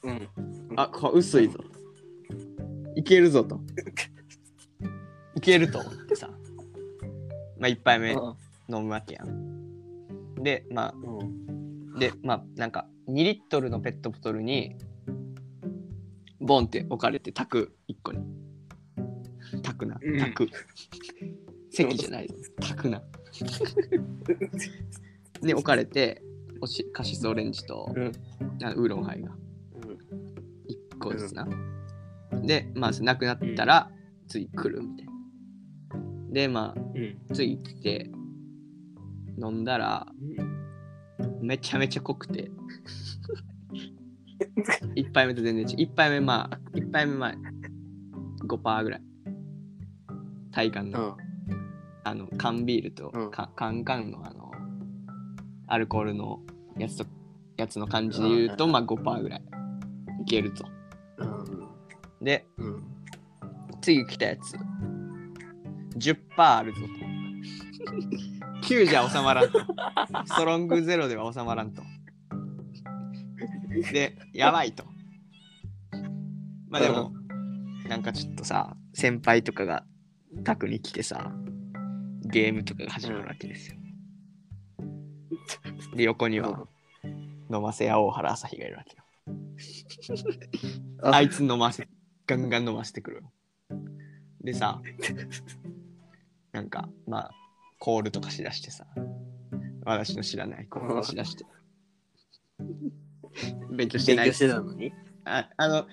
[0.03, 0.29] うん。
[0.75, 1.59] あ、これ薄いぞ。
[2.95, 3.59] いけるぞと。
[5.43, 6.29] いけると思ってさ。
[7.59, 8.35] まあ、一杯目飲
[8.81, 10.35] むわけやん。
[10.41, 11.95] で、まうん。
[11.95, 14.75] あ、で、まあ、なんか、2リットルのペットボトルに、
[16.39, 18.19] ボンって置かれて、炊く、1個に。
[19.61, 19.97] 炊くな。
[20.01, 20.49] うん炊く。
[21.71, 22.35] 席じゃないぞ。
[22.59, 23.01] 炊くな。
[25.41, 26.21] で、置かれて、
[26.61, 28.11] おしカシスオレンジと、うん
[28.63, 29.35] あウーロンハイが。
[29.75, 29.81] うん。
[29.91, 29.97] 1
[30.99, 31.47] 個ずつな。
[32.41, 33.91] で、まあ、なくなったら、
[34.27, 35.12] 次来るみたいな。
[36.33, 37.17] で、まうん。
[37.29, 38.09] あ、次来て、
[39.41, 40.07] 飲んだら、
[41.41, 42.49] めちゃめちゃ濃くて、
[44.95, 45.87] 1杯目と全然違う。
[45.87, 47.33] 1杯目、まあ、1杯目、まあ、
[48.47, 49.01] 5%ぐらい。
[50.51, 51.15] 体感の、うん。
[52.03, 54.51] あの、缶ビールと、うんかカンカンの、あの、
[55.67, 56.41] アルコールの
[56.77, 57.05] やつと、
[57.57, 59.41] やつの感じで言うと、うんまあ5%ぐらい
[60.21, 60.65] いけると。
[61.19, 61.25] う
[62.21, 62.25] ん。
[62.25, 62.83] で、うん。
[63.81, 64.55] 次来たやつ
[65.97, 66.87] 10%あるぞと。
[68.67, 69.59] 9じゃ収まらんと。
[70.25, 71.81] ストロングゼロでは収まらんと。
[73.91, 74.85] でやばいと。
[76.69, 77.11] まあでも
[77.87, 79.83] なんかちょっとさ先輩とかが
[80.43, 81.31] 宅に来てさ
[82.21, 83.77] ゲームとかが始まるわけですよ。
[85.95, 86.67] で横には
[87.51, 89.03] 飲ませ屋大原朝日がいるわけよ。
[91.01, 91.15] あ。
[91.15, 91.87] あいつ飲ませ
[92.25, 93.23] ガンガン飲ませてくる。
[94.41, 94.81] でさ
[96.53, 97.31] なんかまあ
[97.79, 98.85] コールとかしだしてさ。
[99.85, 101.45] 私の知らないコールをしだして。
[103.75, 104.25] 勉強してない。
[104.27, 104.93] 勉強してたのに？
[105.25, 105.87] ああの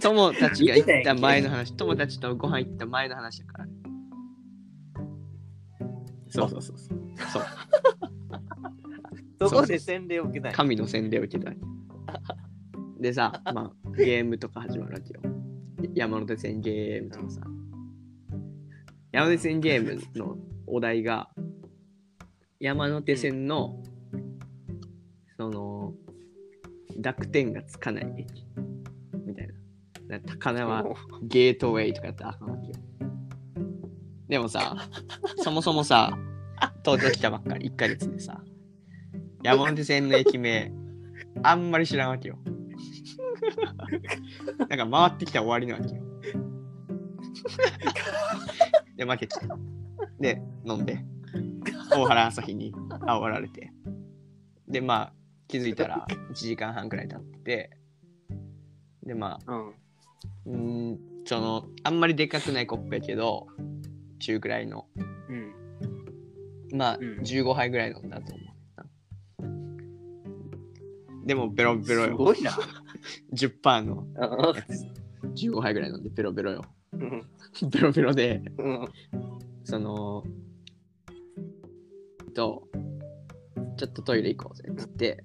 [0.00, 1.74] 友達が行った前の話。
[1.76, 3.66] 友達とご飯行った前の話だから。
[6.28, 6.76] そうそうそう。
[6.78, 6.88] そう。
[9.40, 10.52] そうそこで洗礼を受けない。
[10.52, 11.60] 神の洗礼を受けたわけ
[13.00, 15.20] でさ、まあ、ゲームとか始まるわけよ。
[15.94, 17.40] 山手線ゲームとかさ。
[19.12, 21.28] 山手線ゲームのお題が、
[22.60, 23.82] 山手線の、
[25.36, 25.92] その、
[26.98, 28.46] 濁点がつかない駅。
[29.26, 29.48] みたい
[30.08, 30.20] な。
[30.20, 32.74] 高輪もゲートウェイとかやったらあかんわけよ。
[34.28, 34.76] でもさ、
[35.42, 36.16] そもそもさ、
[36.84, 38.42] 東京来たばっかり、1ヶ月でさ、
[39.42, 40.72] 山手線の駅名、
[41.42, 42.38] あんまり知らんわけよ。
[44.70, 46.02] なんか回ってきたら終わりなわけよ。
[49.04, 49.34] で、負けて。
[50.20, 51.04] で、飲んで。
[51.90, 53.72] 大原朝日に煽られて。
[54.68, 55.12] で、まあ、
[55.48, 57.70] 気づいたら1時間半くらい経ってて、
[59.04, 59.52] で、まあ、
[60.46, 60.98] うん。
[61.24, 63.48] その、あんまりでかくないコップやけど、
[64.20, 64.86] 中くらいの、
[65.28, 65.52] うん。
[66.76, 68.42] まあ、うん15杯ぐらい飲んだと思
[71.22, 71.26] う。
[71.26, 72.08] でも、ベロベロよ。
[72.08, 72.52] すごいな。
[73.34, 74.06] 10%の
[74.52, 75.44] うやつ。
[75.46, 76.64] 15杯ぐらい飲んで、ベロベロよ。
[77.04, 77.26] ん。
[77.70, 78.88] ベロベロで、うん。
[79.64, 80.24] その、
[82.34, 82.68] と、
[83.76, 85.24] ちょっとトイレ行こうぜって言って、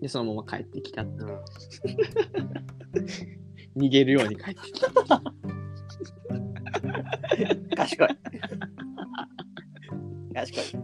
[0.00, 1.02] で、そのまま帰ってきた。
[1.02, 1.10] うん。
[3.76, 4.88] 逃げるように帰ってきた。
[7.76, 8.08] 賢い。
[10.34, 10.78] 賢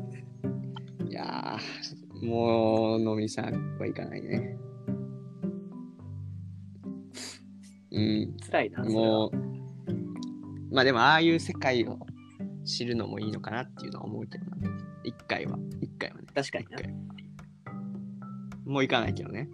[1.06, 1.10] い。
[1.10, 4.58] いやー、もう飲みさんはいかないね。
[7.92, 8.84] うん、辛いな。
[8.84, 9.49] もう、
[10.70, 11.98] まあでもああいう世界を
[12.64, 14.56] 知るのもいいのかなっていうのは思うけどな。
[15.02, 16.26] 一回は、一回はね。
[16.34, 16.78] 確かにな。
[16.78, 16.94] 一回
[18.64, 19.48] もう行かないけどね。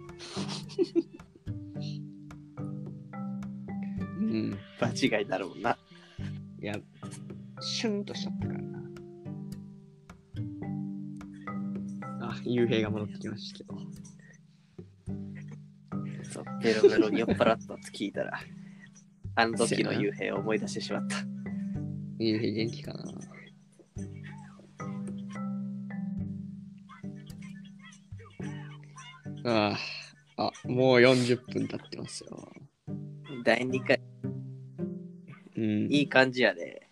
[4.19, 4.57] うん。
[4.79, 5.77] 場違いになるもんな。
[6.61, 6.75] いや、
[7.61, 8.79] シュンとしちゃったからな。
[12.21, 13.75] あ、幽閉が戻ってきましたけど。
[16.29, 18.39] そう、ベロベロに酔っ払ったって聞いたら、
[19.39, 21.17] あの時の幽閉を思い出してしまった。
[22.19, 23.03] 幽閉元気かな。
[29.45, 29.77] あ
[30.37, 32.51] あ、あ、もう40分経ってますよ。
[33.45, 34.01] 第2回、
[35.55, 35.93] うん。
[35.93, 36.87] いい感じやで。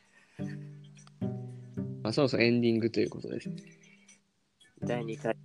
[2.03, 3.49] まあ、そろそろエンディングということです。
[4.83, 5.35] 第2回、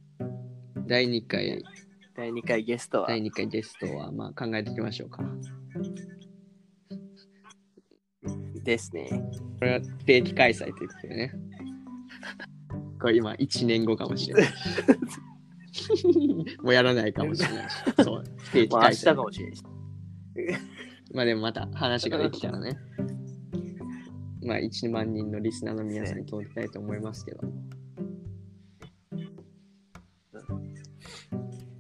[0.87, 1.65] 第2回、
[2.15, 5.25] 第2回ゲストは、第2回ゲストは、まあ考えていきましょうか。
[8.65, 9.09] ですね。
[9.59, 11.33] これは定期開催ということでね。
[13.01, 14.53] これ今1年後かもしれない。
[16.63, 17.77] もうやらないかもしれないし。
[18.03, 19.15] そう、不定期開催。
[19.15, 19.63] かもしれんし。
[21.13, 22.79] まあでもまた話ができたらね。
[24.43, 27.41] まあ1万人のリスナーの皆さんに届けたいと思いますけど。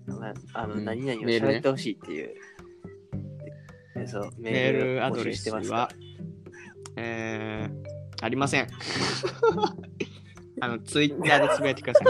[0.06, 2.34] まあ、あの、うん何々を喋ってほしいっていう。
[3.94, 5.90] でそう、メメーールルアドレスは
[8.22, 8.68] ありません。
[10.60, 12.06] あの、ツイッターでつぶやいてください。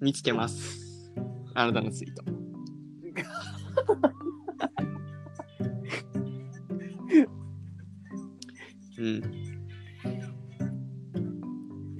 [0.00, 1.12] 見つけます。
[1.54, 2.22] あなたのツイート。
[8.98, 9.22] うん。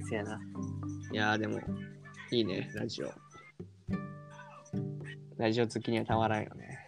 [0.07, 0.39] せやな。
[1.11, 1.59] いやーでも、
[2.31, 3.11] いいね、ラジオ。
[5.37, 6.86] ラジオ好きにはたまらんよね。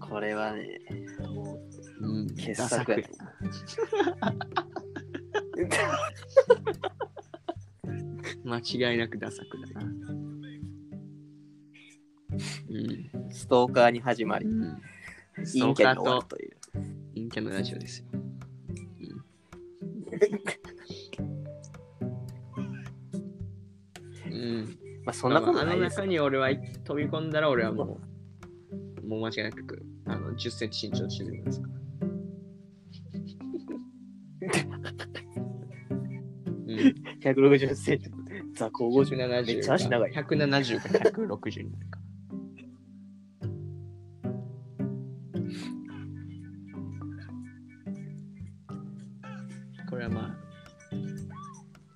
[0.00, 0.80] でこれはね、
[1.20, 1.70] もう
[2.00, 3.04] うん、傑作やや
[8.44, 9.86] 間違いなくダサくだな。
[12.70, 13.10] うん。
[13.30, 14.80] ストーカーに始まり、うん。
[15.44, 16.56] スト陰キャにーカーと終わるという。
[17.14, 18.06] 陰キャのラジオですよ。
[18.12, 18.16] う
[24.32, 24.32] ん。
[24.32, 26.48] うん、まあ、そんなことないです中に俺は
[26.84, 28.00] 飛び込んだら俺はも
[29.02, 29.69] う、もう間違いなくあの
[30.40, 31.68] 10センチ身長縮みますか？
[31.68, 31.74] ら。
[36.66, 36.76] うん、
[37.22, 38.10] 160センチ。
[38.54, 39.16] 雑魚50。
[39.16, 40.12] 170めっちゃ足長い。
[40.12, 42.00] 170か160になるか。
[49.90, 50.36] これはまあ、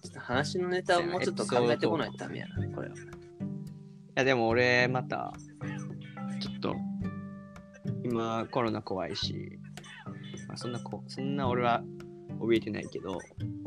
[0.02, 2.94] ちょっと話のネタをもうちょっと考えてこないとダメやな、これは。
[2.94, 2.98] い
[4.16, 5.32] やでも俺また
[8.14, 9.58] 今コロナ怖いし、
[10.46, 11.82] まあ、そんなこそんな俺は
[12.38, 13.18] 怯えてないけど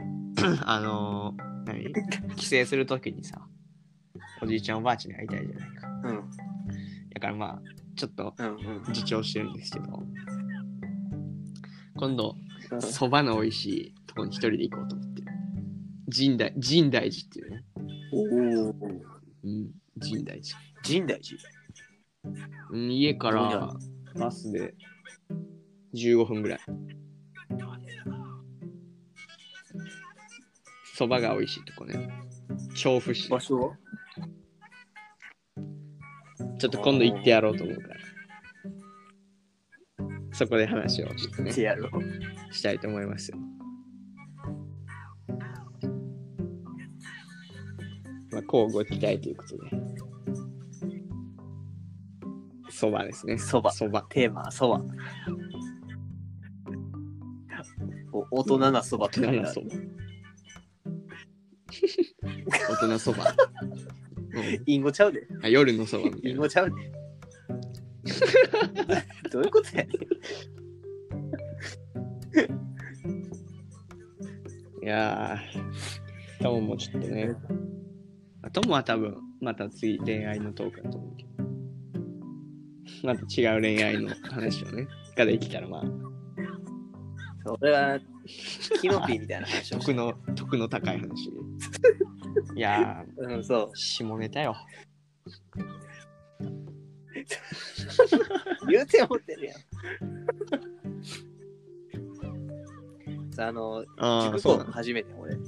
[0.64, 1.92] あのー、
[2.30, 2.36] 何？
[2.38, 3.42] 帰省するときにさ
[4.42, 6.30] おじいちゃんおばあちゃんに会いたいじゃないかうん。
[7.14, 7.62] だからまあ
[7.98, 9.86] ちょっとうんうん自重してるんですけど
[11.98, 12.36] 今度
[12.72, 12.82] うん。
[12.82, 15.28] そばの美味しいとこに一人で行こうと思ってる
[16.10, 17.64] 神大神大寺っていうね、
[18.14, 18.22] お
[18.70, 18.76] お。
[19.44, 19.72] うん、
[20.02, 21.38] 神大寺深大寺？
[22.72, 23.74] うん家から
[24.16, 24.74] バスで
[25.94, 26.60] 15分ぐらい。
[30.96, 32.10] そばが美味しいとこね。
[32.76, 33.28] 調布市。
[33.28, 33.78] ちょ場所は？
[36.56, 38.00] っと今度行ってやろうと思うから。
[40.32, 42.54] そこで話をちょっとねやろう。
[42.54, 43.38] したいと思いますよ。
[48.32, 49.87] まあ、交互期待ということで。
[52.78, 53.40] そばですね。
[53.40, 54.04] そばそば。
[54.04, 54.84] テーマはそば。
[58.30, 59.68] 大人なそばって大人そば。
[62.70, 63.26] 大人そば。
[63.26, 65.28] うんインゴちゃうで。
[65.42, 66.38] あ夜のそばみたイいな。
[66.38, 66.76] ンゴちゃうで。
[69.34, 69.92] どういうことやねん。
[74.84, 77.36] いやー、トモもちょっとね。
[78.44, 81.27] あトモは多分、また次恋愛のトークだと思うけど。
[83.04, 85.84] また違う恋愛の話をね、ができたらまあ、
[87.60, 88.00] 俺は
[88.82, 91.38] キノピーみたいな話をして 得の、得の高い話で。
[92.56, 93.76] いやうん、そうー、。
[93.76, 94.56] 下ネタよ。
[98.70, 99.56] 言うて思ってるやん。
[103.32, 104.72] さあ、あの、ああ、塾講そうなの。
[104.72, 105.44] 初めて俺、うん。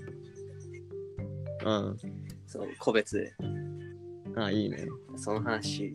[2.47, 3.34] そう、個別で、
[4.36, 4.88] ああ、いいね。
[5.16, 5.93] その話、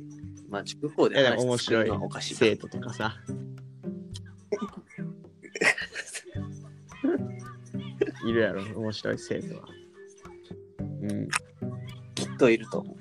[0.54, 2.38] まあ、塾講で話面白いのはおかしいな。
[2.38, 3.16] 生徒とかさ。
[8.24, 9.64] いるやろ、面白い生徒は。
[10.78, 11.28] うん。
[12.14, 12.96] きっといると思う。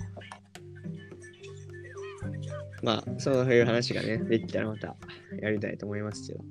[2.81, 4.97] まあ、そういう話がね、できたらまた
[5.39, 6.43] やりたいと思いますけど。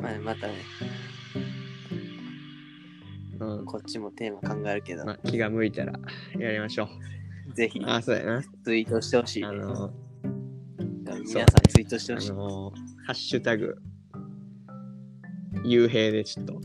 [0.00, 0.97] まあ、またね、うん。
[3.68, 5.92] こっちもテーマ考えるけど、まあ、気が向いたら
[6.38, 6.88] やりましょ
[7.52, 7.82] ぜひう。
[7.86, 8.42] あ、そうやな。
[8.64, 9.48] ツイートしてほしい、ね。
[9.48, 9.92] あの、
[11.04, 12.32] 皆さんツイートしてあほしい。
[12.32, 12.72] の、
[13.06, 13.76] ハッシュタグ、
[15.66, 16.58] 幽閉でちょっと、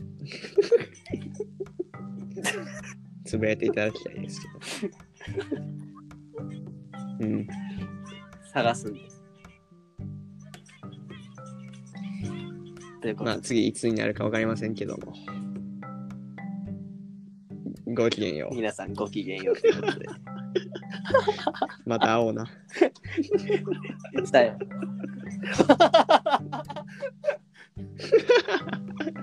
[3.26, 4.48] つぶやいていただきたいですけ
[7.18, 7.20] ど。
[7.20, 7.46] うん。
[8.50, 9.00] 探すんで。
[13.02, 15.12] ということで、まあ、次いつになるかわかりませんけども。
[17.94, 18.54] ごきげんよう。
[18.54, 20.06] 皆さんごきげんようということで。
[21.86, 22.46] また会おうな。
[24.24, 24.58] さよ。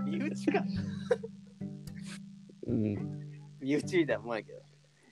[0.06, 0.64] 身内か。
[2.68, 3.22] うん。
[3.60, 4.60] 身内みたいなもんやけど、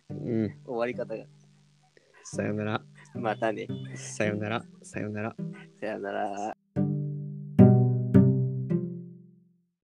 [0.10, 0.62] うん。
[0.66, 1.26] 終わり方が。
[2.24, 2.82] さよなら。
[3.16, 3.68] またね。
[3.96, 4.66] さよなら。
[4.84, 5.36] さよなら。
[5.80, 6.59] さよなら。